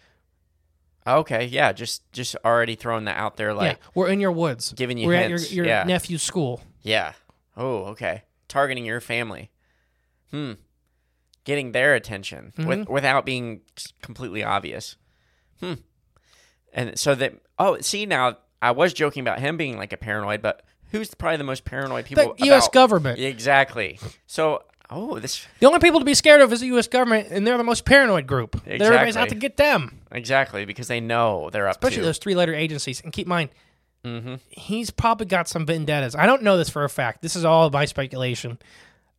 [1.07, 4.73] Okay, yeah, just just already throwing that out there, like, yeah, we're in your woods,
[4.73, 5.83] giving you we're hints, at your, your yeah.
[5.83, 6.61] nephew's school.
[6.81, 7.13] yeah.
[7.57, 8.23] Oh, okay.
[8.49, 9.49] Targeting your family.
[10.31, 10.53] Hmm.
[11.45, 12.67] Getting their attention Mm-hmm.
[12.67, 13.61] with without being
[14.01, 14.97] completely obvious.
[15.61, 15.75] Hmm.
[16.73, 20.41] And so that oh, see now I was joking about him being like a paranoid,
[20.41, 22.33] but who's probably the most paranoid people?
[22.37, 22.67] The U.S.
[22.67, 23.19] government.
[23.19, 23.99] Exactly.
[24.27, 26.87] So oh, this The only people to be scared of is the U.S.
[26.87, 28.55] government, and they're the most paranoid group.
[28.67, 29.29] Everybody's out Exactly.
[29.35, 32.05] to get them, exactly because they know they're up especially to.
[32.05, 33.01] those three-letter agencies.
[33.01, 33.49] And keep in mind,
[34.03, 34.35] Mm-hmm.
[34.49, 36.15] he's probably got some vendettas.
[36.15, 37.23] I don't know this for a fact.
[37.23, 38.59] This is all my speculation,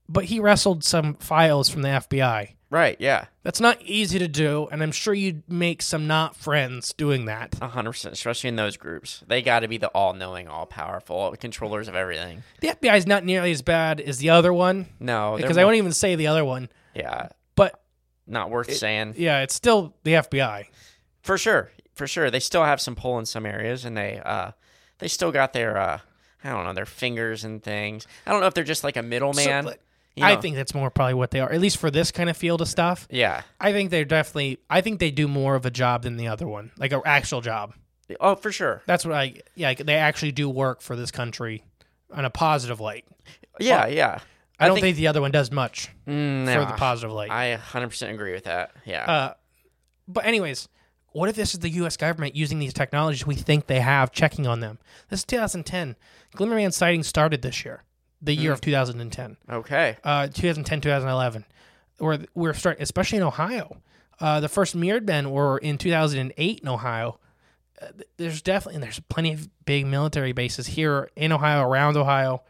[0.08, 2.52] but he wrestled some files from the FBI.
[2.68, 2.96] Right?
[2.98, 3.26] Yeah.
[3.44, 7.54] That's not easy to do, and I'm sure you'd make some not friends doing that.
[7.62, 9.22] A hundred percent, especially in those groups.
[9.28, 12.42] They got to be the all-knowing, all-powerful controllers of everything.
[12.60, 15.66] The FBI is not nearly as bad as the other one No, because I more-
[15.68, 17.80] won't even say the other one, Yeah, but
[18.26, 20.64] not worth saying yeah, it's still the FBI.
[21.22, 21.70] for sure.
[21.94, 24.50] For sure, they still have some pull in some areas, and they uh,
[24.98, 25.98] they still got their uh,
[26.44, 28.06] I don't know, their fingers and things.
[28.26, 29.66] I don't know if they're just like a middleman.
[29.66, 29.74] So,
[30.16, 32.36] you I think that's more probably what they are, at least for this kind of
[32.36, 33.06] field of stuff.
[33.10, 33.42] Yeah.
[33.60, 34.58] I think they're definitely.
[34.68, 37.40] I think they do more of a job than the other one, like an actual
[37.42, 37.74] job.
[38.20, 38.82] Oh, for sure.
[38.86, 39.34] That's what I.
[39.54, 41.64] Yeah, like, they actually do work for this country
[42.12, 43.04] on a positive light.
[43.60, 44.20] Yeah, yeah.
[44.58, 47.30] I, don't think, the other one does much Mm, for the positive light.
[47.30, 48.70] I 100% agree with that.
[48.86, 49.04] Yeah.
[49.04, 49.34] Uh,
[50.08, 50.68] but anyways,
[51.12, 51.96] what if this is the U.S.
[51.96, 54.78] government using these technologies we think they have, checking on them?
[55.10, 55.96] This is 2010.
[56.36, 57.82] Glimmerman sightings started this year,
[58.22, 59.96] the year of 2010 Okay.
[60.04, 61.44] uh, 2010, 2011,
[61.98, 63.76] where we're starting, especially in Ohio.
[64.20, 67.18] Uh, the first mirrored men were in 2008 in Ohio.
[67.80, 67.86] Uh,
[68.16, 72.42] there's definitely, and there's plenty of big military bases here in Ohio, around Ohio.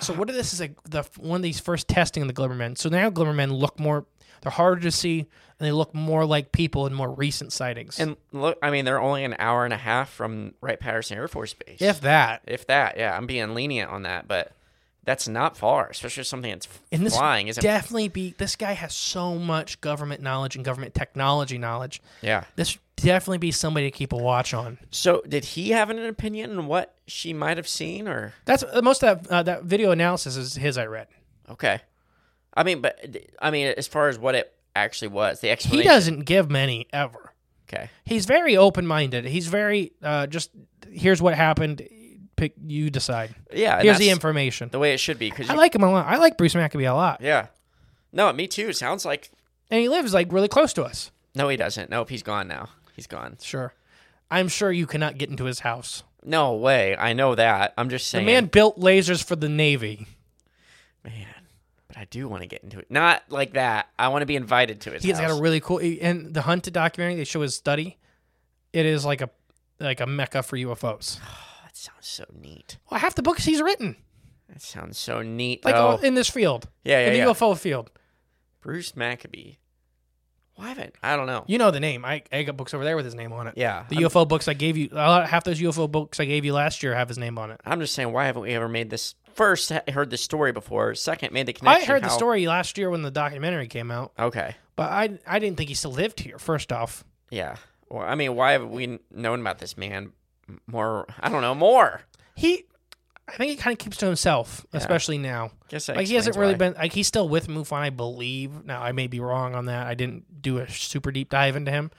[0.00, 2.76] So what if this is like the one of these first testing of the Glimmermen?
[2.76, 4.06] So now Glimmermen look more,
[4.40, 5.28] they're harder to see, and
[5.66, 8.00] they look more like people in more recent sightings.
[8.00, 11.28] And look, I mean, they're only an hour and a half from Wright Patterson Air
[11.28, 11.80] Force Base.
[11.82, 14.52] if that, if that, yeah, I'm being lenient on that, but
[15.04, 17.48] that's not far, especially something that's and this flying.
[17.48, 22.02] Isn't definitely be this guy has so much government knowledge and government technology knowledge.
[22.22, 22.44] yeah.
[22.56, 24.78] This should definitely be somebody to keep a watch on.
[24.90, 28.82] So, did he have an opinion on what she might have seen, or That's uh,
[28.82, 30.76] most of that uh, that video analysis is his.
[30.76, 31.08] I read.
[31.48, 31.80] okay?
[32.52, 32.98] I mean, but
[33.40, 37.32] I mean, as far as what it actually was, the He doesn't give many ever.
[37.68, 37.88] Okay.
[38.04, 39.24] He's very open minded.
[39.24, 40.50] He's very uh, just
[40.92, 41.88] here's what happened.
[42.40, 43.34] Pick you decide.
[43.52, 43.74] Yeah.
[43.74, 44.70] and Here's the that's information.
[44.70, 46.06] The way it should be, because I like him a lot.
[46.06, 47.48] I like Bruce Maccabee a lot, Yeah.
[48.14, 48.72] No, me too.
[48.72, 49.30] Sounds like
[49.70, 51.10] and he lives like really close to us.
[51.34, 51.90] no, he doesn't.
[51.90, 52.70] Nope, he's gone now.
[52.96, 53.36] He's gone.
[53.42, 53.74] Sure,
[54.30, 56.02] I'm sure you cannot get into his house.
[56.24, 56.96] No way.
[56.96, 57.74] I know that.
[57.76, 58.44] I'm just saying The saying.
[58.44, 60.06] man built lasers for the Navy.
[61.04, 61.26] Man,
[61.88, 62.86] but I do want to get into it.
[62.90, 63.88] Not like that.
[63.98, 65.28] I want to be invited to his He's house.
[65.28, 67.16] got a really cool and the Hunted documentary.
[67.16, 67.98] They show his study.
[68.72, 69.28] It is like a
[69.78, 71.18] like a mecca for UFOs.
[71.80, 72.78] sounds so neat.
[72.90, 73.96] Well, half the books he's written,
[74.48, 75.64] That sounds so neat.
[75.64, 75.86] like though.
[75.88, 77.24] all in this field, yeah, yeah, in the yeah.
[77.26, 77.90] UFO field.
[78.60, 79.56] Bruce Maccabee.
[80.56, 81.44] Why haven't I don't know.
[81.46, 82.04] You know the name.
[82.04, 83.54] I, I got books over there with his name on it.
[83.56, 86.44] Yeah, The I'm- UFO books I gave you, lot, half those UFO books I gave
[86.44, 87.60] you last year have his name on it.
[87.64, 89.14] I'm just saying, why haven't we ever made this?
[89.32, 90.94] First, ha- heard the story before.
[90.94, 91.68] Second, made the connection.
[91.68, 91.92] I connection.
[91.94, 95.38] heard the how- story last year when the documentary came out, Okay, but I I
[95.38, 96.38] didn't think he still lived here.
[96.38, 97.56] First off, yeah.
[97.88, 100.12] Well, I mean, why haven't we known about this man
[100.66, 101.06] more?
[101.20, 102.02] I don't know more.
[102.34, 102.64] he,
[103.28, 105.52] I think he kind of keeps to himself, especially now.
[105.68, 106.58] Guess Like he hasn't really why.
[106.58, 108.64] been like he's still with MUFON, I believe.
[108.64, 109.86] Now I may be wrong on that.
[109.86, 111.90] I didn't do a super deep dive into him,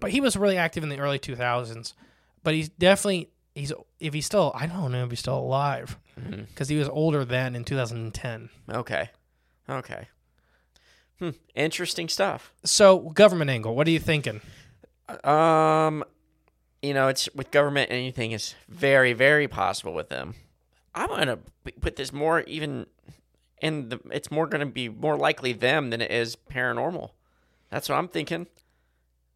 [0.00, 1.94] but he was really active in the early 2000s.
[2.42, 6.44] But he's definitely he's if he's still I don't know if he's still alive Mm-hmm.
[6.44, 8.48] because he was older then in 2010.
[8.70, 9.10] Okay,
[9.68, 10.08] okay.
[11.18, 11.30] Hmm.
[11.54, 12.52] Interesting stuff.
[12.64, 14.40] So government angle, what are you thinking?
[15.24, 16.04] Um,
[16.82, 17.90] you know, it's with government.
[17.90, 20.34] Anything is very, very possible with them.
[20.94, 21.38] I'm gonna
[21.80, 22.86] put this more even,
[23.60, 24.00] in the.
[24.10, 27.10] It's more gonna be more likely them than it is paranormal.
[27.70, 28.46] That's what I'm thinking.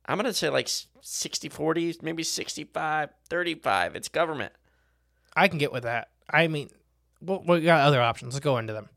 [0.06, 0.68] I'm gonna say like
[1.00, 3.96] 60 40, maybe 65 35.
[3.96, 4.52] It's government.
[5.36, 6.08] I can get with that.
[6.28, 6.70] I mean,
[7.20, 8.34] well, we got other options.
[8.34, 8.88] Let's go into them.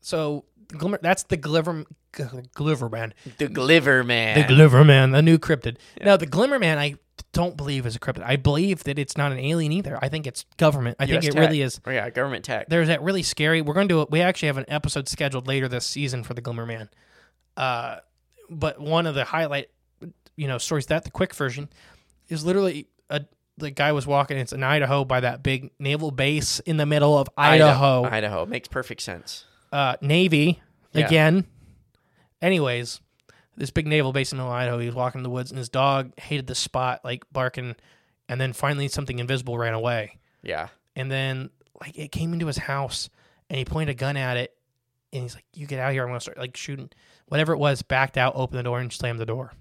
[0.00, 3.14] So Glimmer, that's the Glimmer, Glimmer man.
[3.38, 4.40] The Gliver man.
[4.40, 5.76] The Glimmer man, the new cryptid.
[6.00, 6.94] Now the Glimmer man, I
[7.34, 8.22] don't believe is a cryptid.
[8.24, 9.98] I believe that it's not an alien either.
[10.00, 10.96] I think it's government.
[10.98, 11.40] I think US it tech.
[11.40, 11.80] really is.
[11.86, 12.68] Oh yeah, government tech.
[12.68, 13.60] There's that really scary.
[13.60, 14.10] We're going to do it.
[14.10, 16.88] We actually have an episode scheduled later this season for the Glimmer Man.
[17.56, 17.96] Uh,
[18.48, 19.68] but one of the highlight,
[20.36, 21.68] you know, stories that the quick version
[22.28, 23.22] is literally a
[23.58, 24.36] the guy was walking.
[24.38, 28.04] It's in Idaho by that big naval base in the middle of Idaho.
[28.04, 29.44] Idaho makes perfect sense.
[29.72, 30.60] Uh, Navy
[30.92, 31.06] Yeah.
[31.06, 31.44] again.
[32.42, 33.00] Anyways,
[33.56, 34.78] this big naval base in Idaho.
[34.78, 37.76] He was walking in the woods, and his dog hated the spot, like barking.
[38.28, 40.68] And then finally, something invisible ran away Yeah.
[40.96, 41.50] and then
[41.80, 43.10] like it came into his house
[43.50, 44.56] and he pointed a gun at it
[45.12, 46.88] and he's like you get out of here i'm gonna start like shooting
[47.26, 49.52] whatever it was backed out opened the door and slammed the door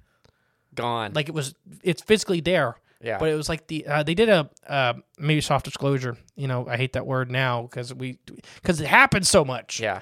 [0.76, 1.12] Gone.
[1.14, 3.18] like it was it's physically there yeah.
[3.20, 6.66] but it was like the uh, they did a uh, maybe soft disclosure you know
[6.68, 8.18] i hate that word now because we
[8.62, 10.00] because it happens so much yeah.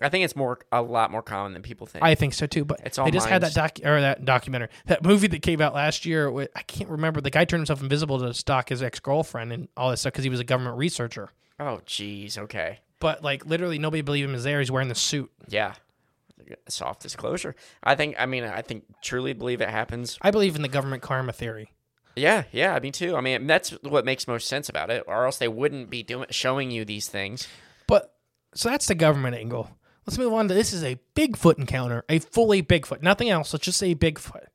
[0.00, 2.04] I think it's more a lot more common than people think.
[2.04, 4.68] I think so too, but It's all they just had that doc or that documentary,
[4.86, 6.30] that movie that came out last year.
[6.30, 7.20] With, I can't remember.
[7.20, 10.24] The guy turned himself invisible to stalk his ex girlfriend and all this stuff because
[10.24, 11.30] he was a government researcher.
[11.60, 12.36] oh, jeez.
[12.38, 12.80] Okay.
[13.00, 14.58] But like literally, nobody believed him is there.
[14.60, 15.30] He's wearing the suit.
[15.48, 15.74] Yeah.
[16.68, 17.54] Soft disclosure.
[17.82, 18.16] I think.
[18.18, 20.18] I mean, I think truly believe it happens.
[20.20, 21.72] I believe in the government karma theory.
[22.16, 22.44] Yeah.
[22.52, 22.78] Yeah.
[22.80, 23.16] Me too.
[23.16, 26.26] I mean, that's what makes most sense about it, or else they wouldn't be doing
[26.30, 27.46] showing you these things.
[27.86, 28.14] But
[28.54, 29.70] so that's the government angle.
[30.06, 33.52] Let's move on to this is a Bigfoot encounter, a fully Bigfoot, nothing else.
[33.52, 34.46] Let's just say Bigfoot.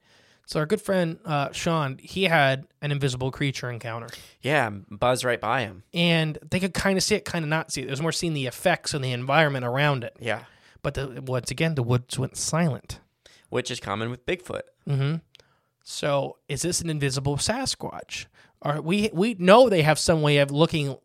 [0.45, 4.07] So our good friend uh, Sean, he had an invisible creature encounter,
[4.41, 4.69] Yeah.
[4.89, 5.83] Buzz right by him.
[5.93, 7.87] and they could kind of see it, kind of not see it.
[7.87, 10.15] It was more seeing the effects and the environment around it.
[10.19, 10.43] Yeah.
[10.81, 12.99] But the, once again, the woods went silent.
[13.49, 14.61] Which is common with Bigfoot.
[15.83, 18.25] So is this an invisible Sasquatch?
[18.61, 20.97] Or we we know they have some way of looking,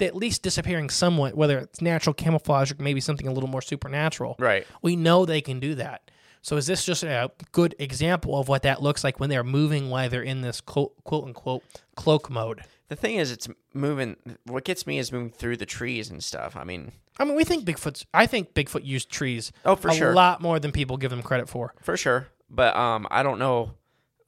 [0.00, 4.36] at least disappearing somewhat, whether it's natural camouflage or maybe something a little more supernatural.
[4.38, 4.66] Right.
[4.82, 6.10] We know they can do that.
[6.42, 9.90] So is this just a good example of what that looks like when they're moving
[9.90, 11.62] while they're in this quote, quote unquote
[11.94, 12.62] cloak mode?
[12.88, 14.16] The thing is, it's moving.
[14.44, 16.56] What gets me is moving through the trees and stuff.
[16.56, 18.04] I mean, I mean, we think Bigfoot's.
[18.12, 19.52] I think Bigfoot used trees.
[19.64, 20.14] Oh, for a sure.
[20.14, 21.74] lot more than people give him credit for.
[21.80, 23.72] for sure, but um, I don't know.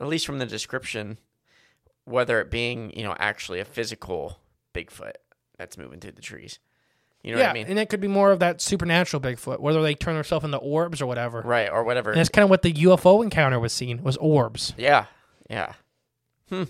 [0.01, 1.19] At least from the description,
[2.05, 4.39] whether it being you know actually a physical
[4.73, 5.15] Bigfoot
[5.59, 6.59] that's moving through the trees.
[7.23, 7.67] You know yeah, what I mean?
[7.69, 11.01] and it could be more of that supernatural Bigfoot, whether they turn themselves into orbs
[11.01, 11.41] or whatever.
[11.41, 12.11] right or whatever.
[12.11, 14.75] And that's kind of what the UFO encounter was seen was orbs.
[14.77, 15.07] Yeah,
[15.49, 15.73] yeah.
[16.51, 16.65] Hmm.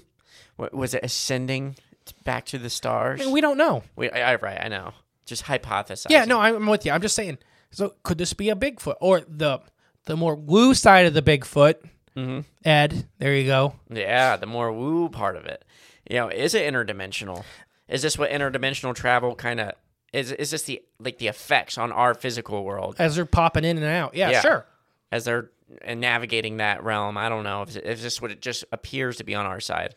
[0.54, 1.74] What, was it ascending
[2.22, 3.20] back to the stars?
[3.20, 3.82] And we don't know.
[3.96, 4.92] We, I, I, right, I know.
[5.26, 6.06] Just hypothesize.
[6.10, 6.92] Yeah, no, I'm with you.
[6.92, 7.38] I'm just saying.
[7.72, 9.60] So could this be a Bigfoot or the
[10.04, 11.74] the more woo side of the Bigfoot?
[12.16, 12.40] Mm-hmm.
[12.64, 13.74] Ed, there you go.
[13.90, 15.64] Yeah, the more woo part of it.
[16.08, 17.42] You know, is it interdimensional?
[17.88, 19.72] Is this what interdimensional travel kind of
[20.12, 20.32] is?
[20.32, 23.86] Is this the like the effects on our physical world As they're popping in and
[23.86, 24.14] out.
[24.14, 24.40] Yeah, Yeah.
[24.40, 24.66] sure.
[25.12, 25.50] as they're
[25.94, 27.16] navigating that realm?
[27.16, 29.94] I don't know if if this what it just appears to be on our side.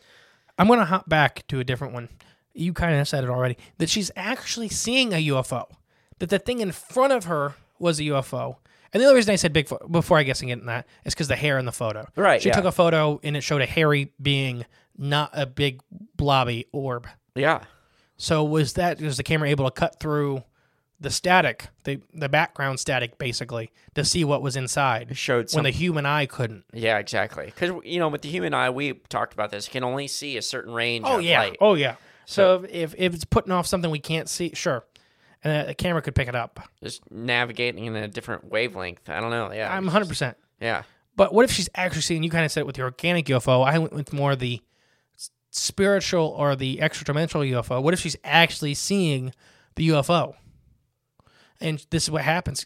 [0.58, 2.08] I'm gonna hop back to a different one.
[2.52, 5.66] You kind of said it already that she's actually seeing a UFO.
[6.18, 8.56] That the thing in front of her was a UFO.
[8.92, 11.14] And the only reason I said Bigfoot before I guess I get in that is
[11.14, 12.08] because the hair in the photo.
[12.16, 12.54] Right, She yeah.
[12.54, 14.64] took a photo and it showed a hairy being,
[14.96, 15.80] not a big
[16.16, 17.06] blobby orb.
[17.34, 17.64] Yeah,
[18.18, 20.42] So was that was the camera able to cut through
[21.00, 25.16] the static, the the background static, basically, to see what was inside?
[25.16, 26.64] showed when the human eye couldn't.
[26.72, 27.46] yeah, exactly.
[27.46, 29.68] Because you know, with the human eye, we talked about this.
[29.68, 31.04] Can only see a certain range.
[31.06, 31.40] Oh of yeah.
[31.40, 31.56] light.
[31.60, 31.94] Oh yeah.
[32.26, 34.84] So, if if it's putting off something we can't see, sure,
[35.42, 36.60] and the camera could pick it up.
[36.82, 39.08] just navigating in a different wavelength.
[39.08, 39.50] I don't know.
[39.52, 40.08] Yeah, I'm 100.
[40.08, 40.82] percent yeah.
[41.16, 42.22] But what if she's actually seeing?
[42.22, 43.66] You kind of said it with the organic UFO.
[43.66, 44.60] I went with more the
[45.50, 47.82] spiritual or the extra dimensional UFO.
[47.82, 49.32] What if she's actually seeing
[49.76, 50.34] the UFO?
[51.60, 52.64] And this is what happens.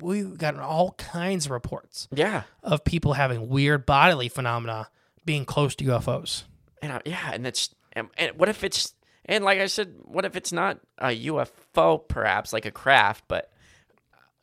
[0.00, 2.42] We've gotten all kinds of reports Yeah.
[2.62, 4.88] of people having weird bodily phenomena
[5.24, 6.44] being close to UFOs.
[6.82, 8.92] And I, yeah, and it's and, and what if it's
[9.24, 13.50] and like I said, what if it's not a UFO, perhaps like a craft, but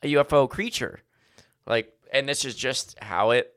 [0.02, 1.00] a UFO creature,
[1.66, 3.56] like, and this is just how it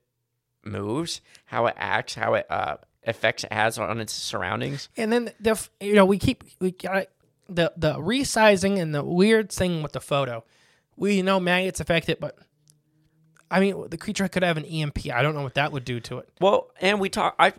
[0.64, 2.78] moves, how it acts, how it uh,
[3.08, 4.90] effects it has on its surroundings.
[4.98, 7.08] And then the you know we keep we got
[7.50, 10.44] the the resizing and the weird thing with the photo.
[10.96, 12.38] We know magnets affect it, but
[13.50, 15.12] I mean the creature could have an EMP.
[15.14, 16.30] I don't know what that would do to it.
[16.42, 17.36] Well, and we talk.
[17.40, 17.54] I,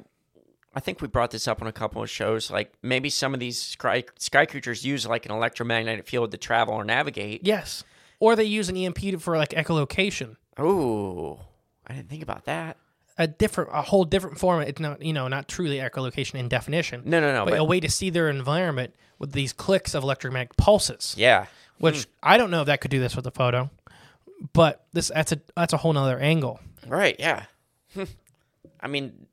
[0.74, 2.50] I think we brought this up on a couple of shows.
[2.50, 6.74] Like maybe some of these sky, sky creatures use like an electromagnetic field to travel
[6.74, 7.44] or navigate.
[7.44, 7.84] Yes,
[8.20, 10.36] or they use an EMP for like echolocation.
[10.56, 11.40] Oh,
[11.86, 12.76] I didn't think about that.
[13.20, 14.62] A different, a whole different form.
[14.62, 17.02] It's not, you know, not truly echolocation in definition.
[17.04, 20.04] No, no, no, But, but- a way to see their environment with these clicks of
[20.04, 21.14] electromagnetic pulses.
[21.18, 21.46] Yeah.
[21.78, 23.70] Which I don't know if that could do this with a photo,
[24.52, 26.58] but this that's a that's a whole nother angle.
[26.88, 27.44] Right, yeah.
[28.80, 29.26] I mean,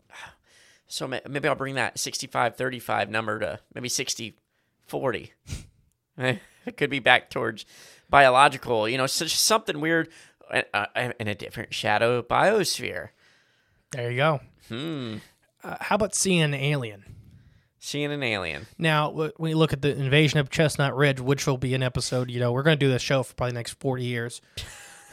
[0.88, 4.36] so maybe I'll bring that 65 35 number to maybe 60
[4.86, 5.33] 40.
[6.19, 6.36] Eh,
[6.67, 7.65] it could be back towards
[8.09, 10.09] biological, you know, such something weird
[10.51, 13.09] uh, uh, in a different shadow biosphere.
[13.95, 14.39] There you go.
[14.67, 15.15] Hmm.
[15.63, 17.03] Uh, how about seeing an alien?
[17.79, 18.67] Seeing an alien.
[18.77, 21.83] Now, w- when you look at the invasion of Chestnut Ridge, which will be an
[21.83, 24.41] episode, you know, we're going to do this show for probably the next 40 years.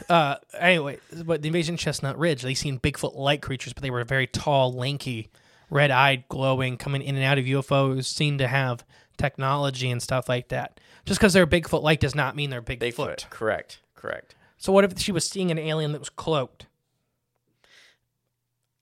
[0.09, 3.91] Uh, anyway, but the invasion of Chestnut Ridge, they seen Bigfoot like creatures, but they
[3.91, 5.29] were very tall, lanky,
[5.69, 8.83] red eyed, glowing, coming in and out of UFOs, seemed to have
[9.17, 10.79] technology and stuff like that.
[11.05, 12.79] Just because they're Bigfoot like does not mean they're Bigfoot.
[12.95, 13.29] Bigfoot.
[13.29, 13.79] Correct.
[13.95, 14.35] Correct.
[14.57, 16.65] So, what if she was seeing an alien that was cloaked?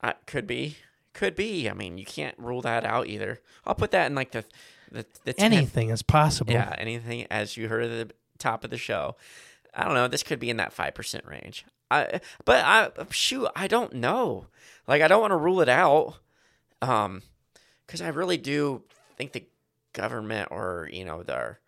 [0.02, 0.76] Uh, could be.
[1.12, 1.68] Could be.
[1.68, 3.40] I mean, you can't rule that out either.
[3.64, 4.44] I'll put that in like the
[4.90, 6.52] the, the 10 Anything is possible.
[6.52, 9.16] Yeah, anything as you heard at the top of the show.
[9.74, 10.08] I don't know.
[10.08, 11.64] This could be in that five percent range.
[11.90, 14.46] I, but I shoot, I don't know.
[14.86, 16.14] Like, I don't want to rule it out,
[16.80, 17.22] um,
[17.86, 18.82] because I really do
[19.16, 19.44] think the
[19.92, 21.60] government or you know their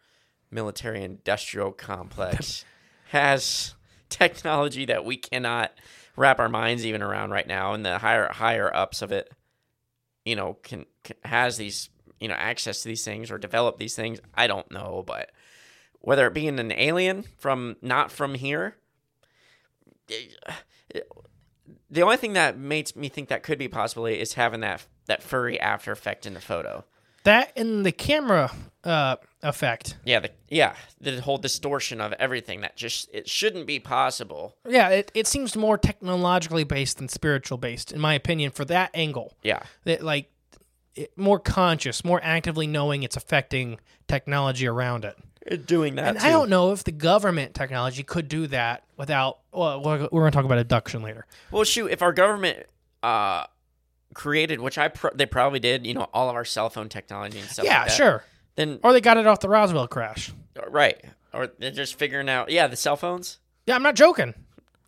[0.51, 2.65] military industrial complex
[3.11, 3.75] has
[4.09, 5.73] technology that we cannot
[6.17, 9.33] wrap our minds even around right now, and the higher higher ups of it,
[10.25, 11.89] you know, can, can has these
[12.21, 14.21] you know access to these things or develop these things.
[14.35, 15.31] I don't know, but
[16.01, 18.77] whether it being an alien from not from here,
[20.11, 20.53] eh,
[20.95, 21.01] eh,
[21.91, 25.23] the only thing that makes me think that could be possibly is having that that
[25.23, 26.85] furry after effect in the photo.
[27.25, 28.53] That and the camera
[28.85, 29.97] uh, effect.
[30.05, 34.57] Yeah, the yeah, the whole distortion of everything that just it shouldn't be possible.
[34.69, 38.91] Yeah, it, it seems more technologically based than spiritual based, in my opinion, for that
[38.95, 39.35] angle.
[39.43, 39.63] Yeah.
[39.85, 40.31] That like
[40.95, 45.67] it, more conscious, more actively knowing it's affecting technology around it.
[45.67, 46.17] doing that.
[46.17, 49.39] And I don't know if the government technology could do that without.
[49.53, 51.27] Well, we're, we're going to talk about abduction later.
[51.51, 52.67] Well, shoot, if our government
[53.03, 53.47] uh,
[54.15, 57.39] created, which I pr- they probably did, you know, all of our cell phone technology
[57.41, 57.65] and stuff.
[57.65, 58.25] yeah, like that, sure.
[58.57, 60.33] Then Or they got it off the Roswell crash.
[60.57, 62.51] Uh, right, or they're just figuring out.
[62.51, 64.35] Yeah, the cell phones Yeah, I'm not joking.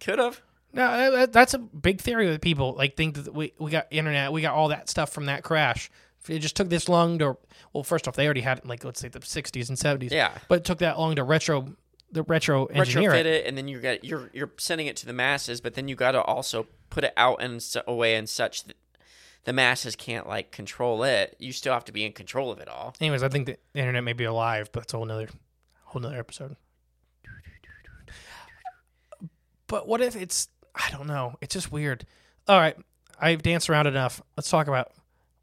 [0.00, 0.40] could have.
[0.72, 3.86] No, that- that- that's a big theory that people like think that we we got
[3.90, 5.90] internet, we got all that stuff from that crash.
[6.28, 7.36] It just took this long to,
[7.72, 10.10] well, first off, they already had it like let's say the 60s and 70s.
[10.10, 10.32] Yeah.
[10.48, 11.68] but it took that long to retro,
[12.12, 13.26] the retro engineer retrofit it.
[13.26, 13.46] it.
[13.46, 16.12] and then you got you're you're sending it to the masses, but then you got
[16.12, 18.76] to also put it out in a way in such that
[19.46, 21.34] the masses can't like control it.
[21.38, 22.94] You still have to be in control of it all.
[23.00, 25.28] Anyways, I think the internet may be alive, but it's a whole nother,
[25.84, 26.56] whole nother episode.
[29.68, 30.48] But what if it's?
[30.74, 31.36] I don't know.
[31.40, 32.06] It's just weird.
[32.46, 32.76] All right,
[33.20, 34.20] I've danced around enough.
[34.36, 34.92] Let's talk about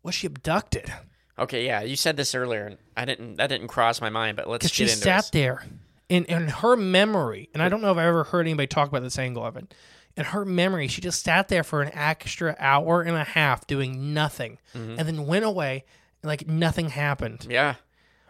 [0.04, 0.92] was she abducted?
[1.38, 4.48] Okay, yeah, you said this earlier, and I didn't that didn't cross my mind, but
[4.48, 5.30] let's Because she get into sat this.
[5.32, 5.66] there,
[6.08, 9.02] in in her memory, and I don't know if I ever heard anybody talk about
[9.02, 9.74] this angle of it.
[10.16, 14.14] In her memory, she just sat there for an extra hour and a half doing
[14.14, 14.96] nothing, Mm-hmm.
[15.00, 15.86] and then went away,
[16.22, 17.48] and like nothing happened.
[17.50, 17.76] Yeah,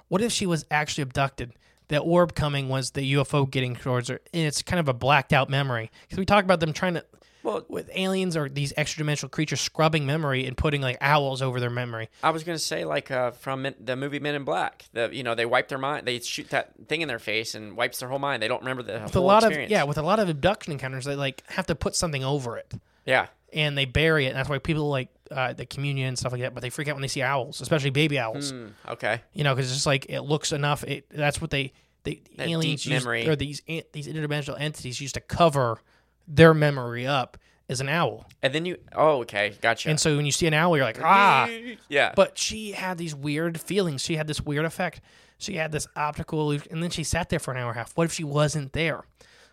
[0.08, 1.54] What if she was actually abducted?
[1.90, 5.34] The orb coming was the UFO getting towards her, and it's kind of a blacked
[5.34, 5.92] out memory.
[6.04, 7.04] Because we talk about them trying to,
[7.44, 11.60] Well- with aliens or these extra dimensional creatures scrubbing memory and putting like owls over
[11.60, 12.10] their memory.
[12.24, 14.86] I was gonna say like uh, from the movie Men in Black.
[14.94, 17.76] The you know they wipe their mind, they shoot that thing in their face and
[17.78, 18.42] wipes their whole mind.
[18.42, 19.68] They don't remember the With a whole lot experience.
[19.68, 22.58] of yeah, with a lot of abduction encounters, they like have to put something over
[22.58, 22.74] it,
[23.06, 24.30] yeah, and they bury it.
[24.30, 26.54] And that's why people like uh, the communion and stuff like that.
[26.54, 28.52] But they freak out when they see owls, especially baby owls.
[28.52, 29.22] Hmm, okay.
[29.34, 30.84] You know, because it's just like it looks enough.
[30.86, 31.74] It that's what they
[32.04, 33.28] they That aliens deep use, memory.
[33.28, 35.80] or these these interdimensional entities used to cover
[36.28, 37.38] their memory up
[37.70, 38.28] as an owl.
[38.42, 39.90] And then you oh okay, gotcha.
[39.90, 41.50] And so when you see an owl, you're like, ah.
[41.90, 44.02] yeah, But she had these weird feelings.
[44.02, 45.02] She had this weird effect.
[45.38, 46.52] She had this optical.
[46.52, 47.96] And then she sat there for an hour and a half.
[47.96, 49.04] What if she wasn't there?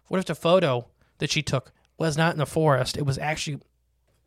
[0.08, 2.96] What if the photo that she took was not in the forest?
[2.96, 3.60] It was actually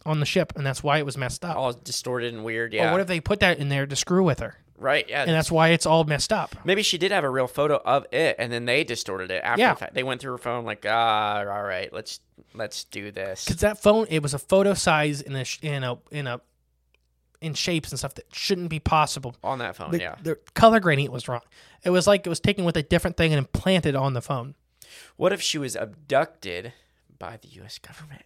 [0.05, 1.55] on the ship, and that's why it was messed up.
[1.55, 2.73] all distorted and weird.
[2.73, 4.57] Or Yeah, what if they put that in there to screw with her?
[4.77, 5.07] Right?
[5.07, 6.55] Yeah, And that's why it's all messed up.
[6.65, 9.61] Maybe she did have a real photo of it, and then they distorted it after
[9.61, 9.73] Yeah.
[9.73, 9.93] the fact.
[9.93, 12.19] They went through her phone like, ah, all right, let's
[12.53, 13.45] let's do this.
[13.45, 16.41] Because that phone, it was a photo size in a, in a, in a,
[17.41, 19.35] in shapes and stuff that shouldn't be possible.
[19.43, 20.15] On that phone, The, yeah.
[20.21, 21.41] the color grading was wrong.
[21.83, 24.55] It was like it was taken with a different thing and implanted on the phone.
[25.17, 26.73] What if she was abducted
[27.19, 27.79] by the U.S.
[27.79, 28.23] government?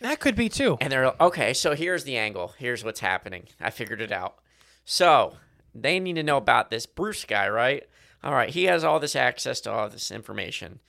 [0.00, 0.76] That could be too.
[0.80, 1.54] And they're okay.
[1.54, 2.54] So here's the angle.
[2.58, 3.48] Here's what's happening.
[3.60, 4.36] I figured it out.
[4.84, 5.36] So
[5.74, 7.84] they need to know about this Bruce guy, right?
[8.22, 10.80] All right, he has all this access to all this information.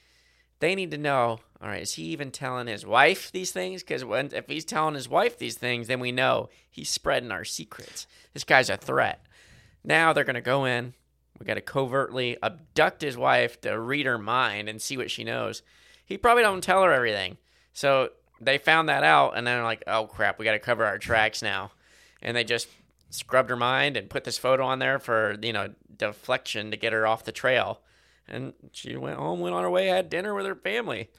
[0.59, 1.39] They need to know.
[1.61, 3.83] All right, is he even telling his wife these things?
[3.83, 4.03] Because
[4.33, 8.05] if he's telling his wife these things, then we know he's spreading our secrets.
[8.33, 9.25] This guy's a threat.
[9.83, 10.93] Now they're gonna go in.
[11.39, 15.23] We got to covertly abduct his wife to read her mind and see what she
[15.23, 15.61] knows.
[16.05, 17.37] He probably don't tell her everything.
[17.73, 18.09] So
[18.39, 20.97] they found that out, and then they're like, "Oh crap, we got to cover our
[20.97, 21.71] tracks now,"
[22.21, 22.67] and they just
[23.13, 26.93] scrubbed her mind and put this photo on there for you know deflection to get
[26.93, 27.81] her off the trail.
[28.27, 31.09] And she went home, went on her way, had dinner with her family.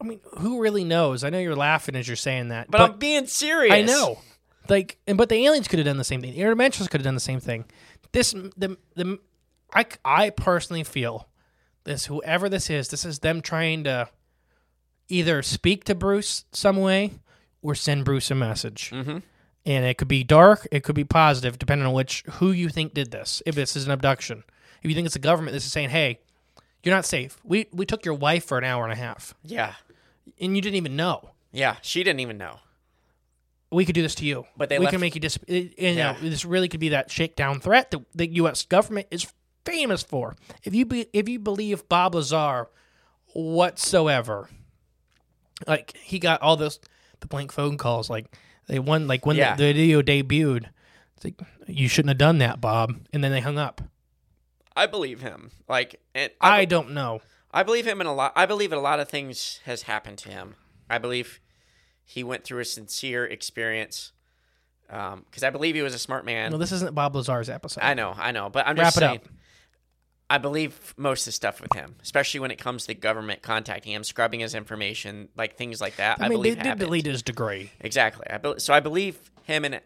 [0.00, 1.22] I mean, who really knows?
[1.22, 3.72] I know you're laughing as you're saying that, But, I'm being serious.
[3.72, 4.18] I know.
[4.68, 6.32] Like, and but the aliens could have done the same thing.
[6.32, 7.66] The interdimensionals could have done the same thing.
[8.12, 9.18] This, the, the,
[9.72, 11.28] I, I personally feel
[11.84, 12.06] this.
[12.06, 14.08] Whoever this is, this is them trying to
[15.08, 17.12] either speak to Bruce some way
[17.62, 18.90] or send Bruce a message.
[18.90, 19.18] Mm-hmm.
[19.66, 22.94] And it could be dark, it could be positive, depending on which who you think
[22.94, 23.42] did this.
[23.44, 24.44] If this is an abduction,
[24.82, 26.20] if you think it's the government, this is saying, "Hey,
[26.84, 27.36] you're not safe.
[27.42, 29.74] We we took your wife for an hour and a half, Yeah,
[30.40, 31.76] and you didn't even know." yeah.
[31.82, 32.60] She didn't even know.
[33.72, 34.46] we could do this to you.
[34.56, 35.36] But they we left- can make you dis.
[35.48, 36.16] You know, Yeah.
[36.22, 38.62] this really could be that shakedown threat that the U.S.
[38.64, 39.26] government is
[39.64, 40.36] famous for.
[40.62, 42.68] If you be, if you believe Bob Lazar
[43.34, 44.48] whatsoever,
[45.66, 46.78] like he got all those
[47.20, 48.26] the blank phone calls, like
[48.66, 49.54] they won, like when Yeah.
[49.56, 50.66] the, the video debuted.
[51.16, 53.80] It's like you shouldn't have done that, Bob, and then they hung up.
[54.76, 55.50] I believe him.
[55.68, 57.20] Like, and I don't know.
[57.52, 58.32] I believe him in a lot.
[58.36, 60.56] I believe a lot of things has happened to him.
[60.90, 61.40] I believe
[62.04, 64.12] he went through a sincere experience.
[64.90, 66.52] Um, because I believe he was a smart man.
[66.52, 67.82] No, this isn't Bob Lazar's episode.
[67.82, 69.16] I know, I know, but I'm Wrap just it saying.
[69.16, 69.24] up.
[70.28, 73.92] I believe most of the stuff with him, especially when it comes to government contacting
[73.92, 76.20] him, scrubbing his information, like things like that.
[76.20, 77.70] I, I mean, believe they did delete his degree.
[77.80, 78.26] Exactly.
[78.28, 79.80] I be- so I believe him and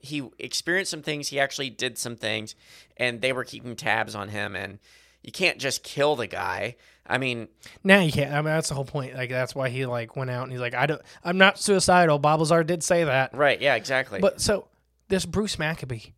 [0.00, 1.28] he experienced some things.
[1.28, 2.54] He actually did some things,
[2.96, 4.54] and they were keeping tabs on him.
[4.54, 4.78] And
[5.22, 6.76] you can't just kill the guy.
[7.06, 7.48] I mean,
[7.82, 8.32] Now you can't.
[8.32, 9.14] I mean, that's the whole point.
[9.16, 11.02] Like that's why he like went out and he's like, I don't.
[11.24, 12.20] I'm not suicidal.
[12.20, 13.34] Bob Lazar did say that.
[13.34, 13.60] right?
[13.60, 14.20] Yeah, exactly.
[14.20, 14.68] But so
[15.08, 16.12] this Bruce Maccabee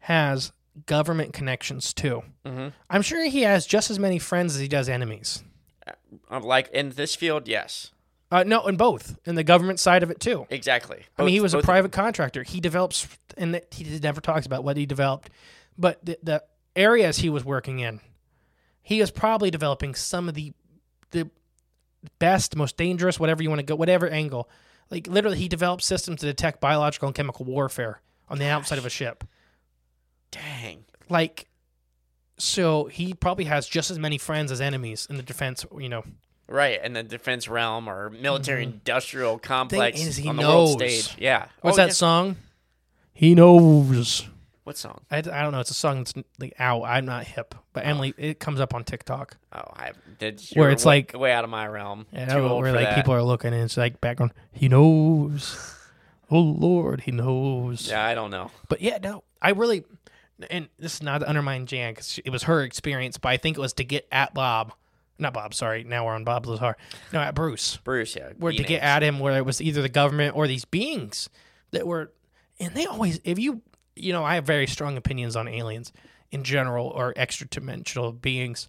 [0.00, 0.52] has
[0.86, 2.22] government connections too.
[2.44, 2.68] Mm-hmm.
[2.90, 5.42] I'm sure he has just as many friends as he does enemies.
[6.30, 7.90] Uh, like in this field, yes,
[8.30, 10.46] Uh, no, in both, in the government side of it too.
[10.50, 11.04] exactly.
[11.18, 12.42] I mean, he was a private contractor.
[12.42, 13.06] He develops,
[13.36, 15.30] and he never talks about what he developed,
[15.78, 16.42] but the, the
[16.74, 18.00] areas he was working in,
[18.82, 20.52] he was probably developing some of the
[21.12, 21.30] the
[22.18, 24.48] best, most dangerous, whatever you want to go, whatever angle.
[24.90, 28.84] Like literally, he developed systems to detect biological and chemical warfare on the outside of
[28.86, 29.22] a ship.
[30.34, 30.84] Dang.
[31.08, 31.46] Like,
[32.38, 35.64] so he probably has just as many friends as enemies in the defense.
[35.78, 36.04] You know,
[36.48, 40.08] Right, in the defense realm or military industrial complex Mm-hmm.
[40.08, 41.04] is he on the world knows.
[41.04, 41.16] stage.
[41.18, 41.46] Yeah.
[41.62, 41.92] what's Oh, that yeah.
[41.94, 42.36] song?
[43.12, 44.28] He knows.
[44.64, 45.00] What song?
[45.10, 45.60] I, I don't know.
[45.60, 47.54] It's a song that's like, ow, I'm not hip.
[47.74, 49.36] But Emily, it comes up on TikTok.
[49.52, 50.42] Oh, I did.
[50.54, 52.06] Where it's way, like- way out of my realm.
[52.12, 52.96] And Too old where for like that.
[52.96, 54.32] people are looking and it's like background.
[54.52, 55.70] He knows.
[56.30, 57.86] Oh Lord, he knows.
[57.90, 58.50] Yeah, I don't know.
[58.68, 59.84] But yeah, no, I really,
[60.50, 63.56] and this is not to undermine Jan because it was her experience, but I think
[63.56, 64.72] it was to get at Bob,
[65.18, 65.54] not Bob.
[65.54, 66.76] Sorry, now we're on Bob Lazar.
[67.12, 68.30] No, at Bruce, Bruce, yeah.
[68.38, 71.28] where to get at him, where it was either the government or these beings
[71.70, 72.12] that were,
[72.58, 73.62] and they always, if you,
[73.96, 75.92] you know, I have very strong opinions on aliens
[76.30, 78.68] in general or extra-dimensional beings,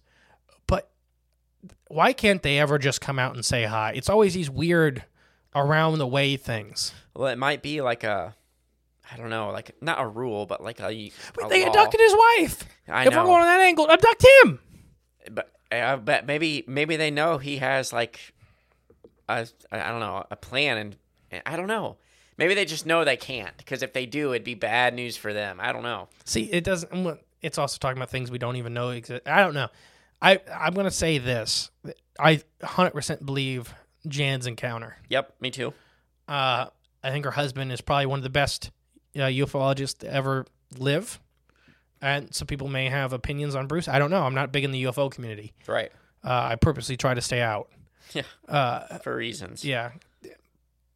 [0.66, 0.90] but
[1.88, 3.92] why can't they ever just come out and say hi?
[3.94, 5.04] It's always these weird
[5.54, 6.92] around the way things.
[7.14, 8.36] Well, it might be like a,
[9.12, 10.88] I don't know, like not a rule, but like a.
[10.88, 11.12] a
[11.48, 11.68] they law.
[11.68, 12.64] abducted his wife.
[12.88, 13.20] I if know.
[13.20, 14.58] we're going on that angle, abduct him.
[15.30, 18.34] but I bet maybe maybe they know he has like
[19.28, 20.96] a I don't know a plan and,
[21.30, 21.96] and I don't know.
[22.38, 25.32] Maybe they just know they can't because if they do, it'd be bad news for
[25.32, 25.58] them.
[25.60, 26.08] I don't know.
[26.24, 27.18] See, it doesn't.
[27.40, 29.22] It's also talking about things we don't even know exist.
[29.26, 29.68] I don't know.
[30.20, 31.70] I I'm gonna say this.
[32.18, 33.72] I 100 percent believe
[34.06, 34.96] Jan's encounter.
[35.08, 35.72] Yep, me too.
[36.28, 36.66] Uh,
[37.02, 38.70] I think her husband is probably one of the best
[39.16, 40.46] uh, ufologists ever
[40.78, 41.20] live.
[42.02, 43.88] And some people may have opinions on Bruce.
[43.88, 44.22] I don't know.
[44.22, 45.52] I'm not big in the UFO community.
[45.66, 45.90] Right.
[46.22, 47.68] Uh, I purposely try to stay out.
[48.12, 48.22] Yeah.
[48.48, 49.64] Uh, For reasons.
[49.64, 49.90] yeah.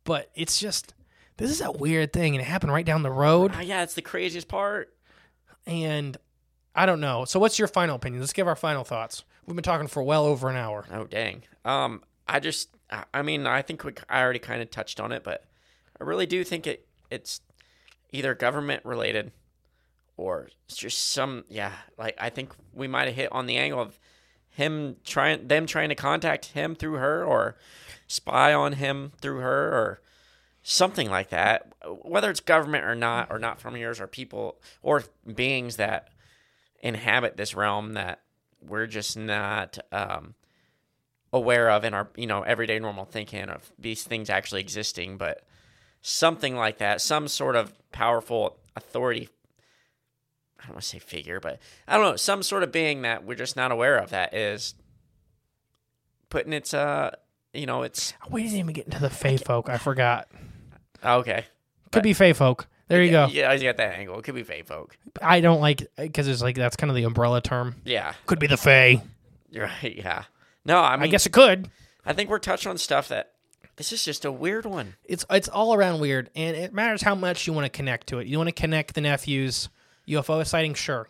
[0.04, 0.94] But it's just
[1.36, 3.52] this is a weird thing, and it happened right down the road.
[3.54, 4.92] Ah, yeah, it's the craziest part.
[5.66, 6.16] and
[6.74, 7.24] I don't know.
[7.24, 8.20] So, what's your final opinion?
[8.20, 9.24] Let's give our final thoughts.
[9.46, 10.84] We've been talking for well over an hour.
[10.92, 11.42] Oh dang.
[11.64, 15.10] Um, I just, I- I mean, I think we, I already kind of touched on
[15.12, 15.44] it, but
[16.00, 17.40] I really do think it, it's
[18.12, 19.32] either government related,
[20.16, 21.72] or just some, yeah.
[21.98, 23.98] Like I think we might have hit on the angle of
[24.48, 27.56] him trying, them trying to contact him through her, or
[28.06, 30.00] spy on him through her, or
[30.62, 31.72] something like that.
[32.02, 35.04] Whether it's government or not, or not from yours, or people or
[35.34, 36.08] beings that
[36.82, 38.20] inhabit this realm that
[38.60, 40.34] we're just not um,
[41.32, 45.44] aware of in our you know everyday normal thinking of these things actually existing but
[46.02, 49.28] something like that some sort of powerful authority
[50.58, 51.58] i don't want to say figure but
[51.88, 54.74] i don't know some sort of being that we're just not aware of that is
[56.30, 57.10] putting its uh
[57.52, 59.68] you know it's We didn't even get into the Fey folk.
[59.68, 60.28] I forgot.
[61.04, 61.46] okay
[61.90, 62.68] Could be Fey folk.
[62.88, 63.26] There you go.
[63.30, 66.42] yeah i got that angle it could be fey folk I don't like because it's
[66.42, 67.76] like that's kind of the umbrella term.
[67.84, 69.02] yeah Could be the Fey.
[69.54, 70.24] right yeah
[70.64, 71.68] no i mean I guess it could.
[72.06, 73.29] i think we're touched on stuff that
[73.80, 77.14] this is just a weird one It's it's all around weird, and it matters how
[77.14, 78.26] much you want to connect to it.
[78.26, 79.70] You want to connect the nephews
[80.06, 81.08] UFO sighting, sure,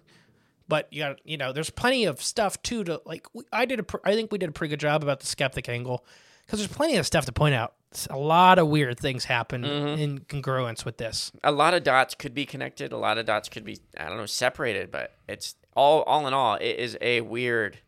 [0.68, 3.26] but you got you know there's plenty of stuff too to like.
[3.34, 5.26] we- I did a pr- I think we did a pretty good job about the
[5.26, 6.04] skeptic angle
[6.46, 7.74] because there's plenty of stuff to point out.
[8.08, 10.00] A lot of weird things happen mm-hmm.
[10.00, 11.32] in congruence with this.
[11.42, 12.92] a lot of dots could be connected.
[12.92, 16.34] A lot of dots could be I don't know separated, but it's all all in
[16.34, 17.80] all, it is a weird,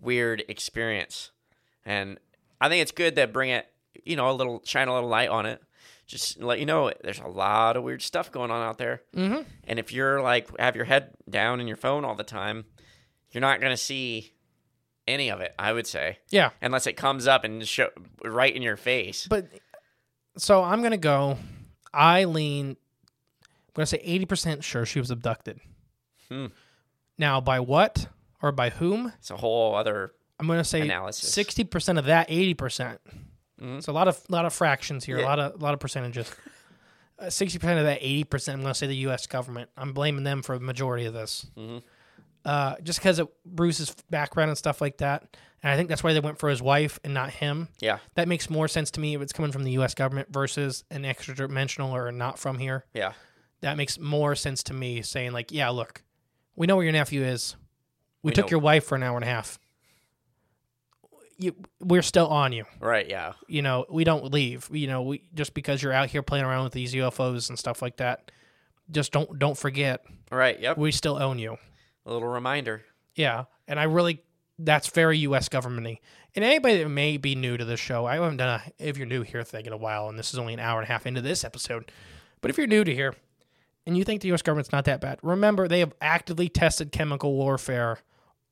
[0.00, 1.30] weird experience,
[1.84, 2.18] and
[2.60, 3.66] I think it's good that bring it,
[4.04, 5.62] you know, a little shine a little light on it.
[6.06, 9.02] Just let you know there's a lot of weird stuff going on out there.
[9.16, 9.42] Mm-hmm.
[9.64, 12.64] And if you're like have your head down in your phone all the time,
[13.30, 14.34] you're not gonna see
[15.06, 15.54] any of it.
[15.58, 17.88] I would say, yeah, unless it comes up and show
[18.22, 19.26] right in your face.
[19.26, 19.48] But
[20.36, 21.38] so I'm gonna go.
[21.92, 22.70] I lean.
[22.70, 25.60] I'm gonna say 80% sure she was abducted.
[26.28, 26.46] Hmm.
[27.18, 28.08] Now, by what
[28.42, 29.12] or by whom?
[29.18, 30.12] It's a whole other.
[30.38, 31.34] I'm gonna say analysis.
[31.34, 32.98] 60% of that, 80%.
[33.64, 33.80] Mm-hmm.
[33.80, 35.24] So a lot of lot of fractions here, yeah.
[35.24, 36.30] a lot of a lot of percentages.
[37.16, 39.28] Uh, sixty uh, percent of that, eighty percent, I'm going to say the U.S.
[39.28, 39.70] government.
[39.76, 41.78] I'm blaming them for the majority of this, mm-hmm.
[42.44, 45.36] uh, just because of Bruce's background and stuff like that.
[45.62, 47.68] And I think that's why they went for his wife and not him.
[47.78, 49.94] Yeah, that makes more sense to me if it's coming from the U.S.
[49.94, 52.84] government versus an extradimensional or not from here.
[52.94, 53.12] Yeah,
[53.60, 55.00] that makes more sense to me.
[55.02, 56.02] Saying like, yeah, look,
[56.56, 57.54] we know where your nephew is.
[58.24, 58.56] We, we took know.
[58.56, 59.60] your wife for an hour and a half.
[61.36, 62.64] You, we're still on you.
[62.80, 63.32] Right, yeah.
[63.48, 64.68] You know, we don't leave.
[64.72, 67.82] You know, we just because you're out here playing around with these UFOs and stuff
[67.82, 68.30] like that.
[68.90, 70.58] Just don't don't forget, right.
[70.60, 70.76] Yep.
[70.78, 71.56] we still own you.
[72.06, 72.82] A little reminder.
[73.14, 74.22] Yeah, and I really
[74.58, 75.48] that's very U.S.
[75.48, 75.98] governmenty.
[76.34, 79.06] And anybody that may be new to this show, I haven't done a if you're
[79.06, 81.06] new here thing in a while, and this is only an hour and a half
[81.06, 81.90] into this episode.
[82.40, 83.14] But if you're new to here
[83.86, 84.42] and you think the U.S.
[84.42, 87.98] government's not that bad, remember they have actively tested chemical warfare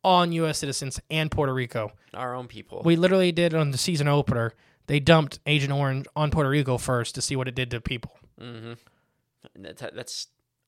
[0.04, 0.58] on U.S.
[0.58, 1.92] citizens and Puerto Rico.
[2.14, 2.82] Our own people.
[2.84, 4.52] We literally did on the season opener.
[4.86, 8.12] They dumped Agent Orange on Puerto Rico first to see what it did to people.
[8.40, 8.72] Mm-hmm.
[9.62, 10.26] that's, that's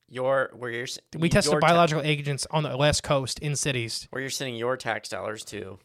[0.09, 0.87] your where you're.
[1.17, 4.07] We tested your ta- biological agents on the west coast in cities.
[4.11, 5.79] where you're sending your tax dollars to.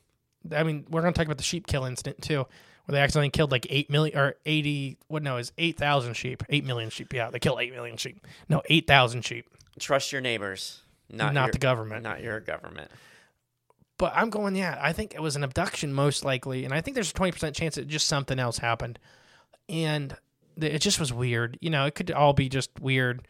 [0.55, 2.47] I mean, we're going to talk about the sheep kill incident too,
[2.85, 4.97] where they accidentally killed like eight million or eighty.
[5.09, 7.13] What no, is eight thousand sheep, eight million sheep.
[7.13, 8.27] Yeah, they killed eight million sheep.
[8.49, 9.47] No, eight thousand sheep.
[9.79, 12.03] Trust your neighbors, not Not your- the government.
[12.03, 12.91] not your government.
[14.01, 16.95] But I'm going, yeah, I think it was an abduction most likely, and I think
[16.95, 18.99] there's a twenty percent chance that just something else happened,
[19.69, 20.17] and
[20.57, 21.59] it just was weird.
[21.61, 23.29] You know, it could all be just weird.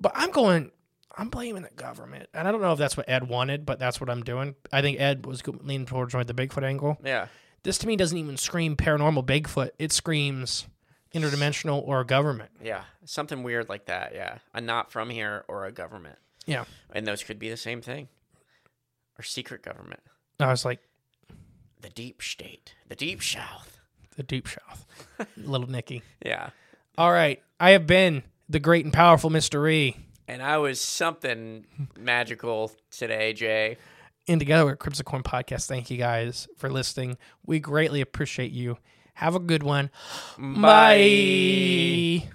[0.00, 0.70] But I'm going.
[1.18, 4.00] I'm blaming the government, and I don't know if that's what Ed wanted, but that's
[4.00, 4.54] what I'm doing.
[4.72, 6.98] I think Ed was leaning towards the Bigfoot angle.
[7.04, 7.26] Yeah.
[7.64, 9.70] this to me doesn't even scream paranormal Bigfoot.
[9.80, 10.68] It screams
[11.12, 12.52] interdimensional or government.
[12.62, 12.84] Yeah.
[13.04, 14.14] Something weird like that.
[14.14, 14.38] Yeah.
[14.54, 16.18] A not from here or a government.
[16.46, 16.64] Yeah.
[16.94, 18.06] And those could be the same thing.
[19.18, 20.00] Or secret government.
[20.40, 20.80] I was like,
[21.80, 22.74] The deep state.
[22.88, 23.78] The deep south.
[24.16, 24.86] the deep south.
[25.36, 26.02] Little Nicky.
[26.24, 26.50] Yeah.
[26.98, 27.42] All right.
[27.60, 29.70] I have been the great and powerful Mr.
[29.70, 29.96] E.
[30.28, 31.66] And I was something
[31.98, 33.76] magical today, Jay.
[34.28, 37.18] And together with Cryptocorn Podcast, thank you guys for listening.
[37.44, 38.78] We greatly appreciate you.
[39.14, 39.90] Have a good one.
[40.38, 42.28] Bye.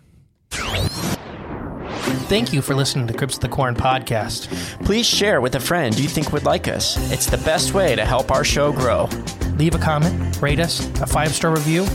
[2.27, 4.47] Thank you for listening to Cryptids of the Corn podcast.
[4.85, 6.97] Please share with a friend you think would like us.
[7.11, 9.09] It's the best way to help our show grow.
[9.57, 11.85] Leave a comment, rate us, a five star review,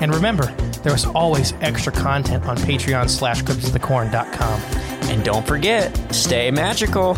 [0.00, 0.46] and remember,
[0.82, 4.60] there is always extra content on Patreon slash CryptidsOfTheCorn.com.
[5.10, 7.14] And don't forget, stay magical.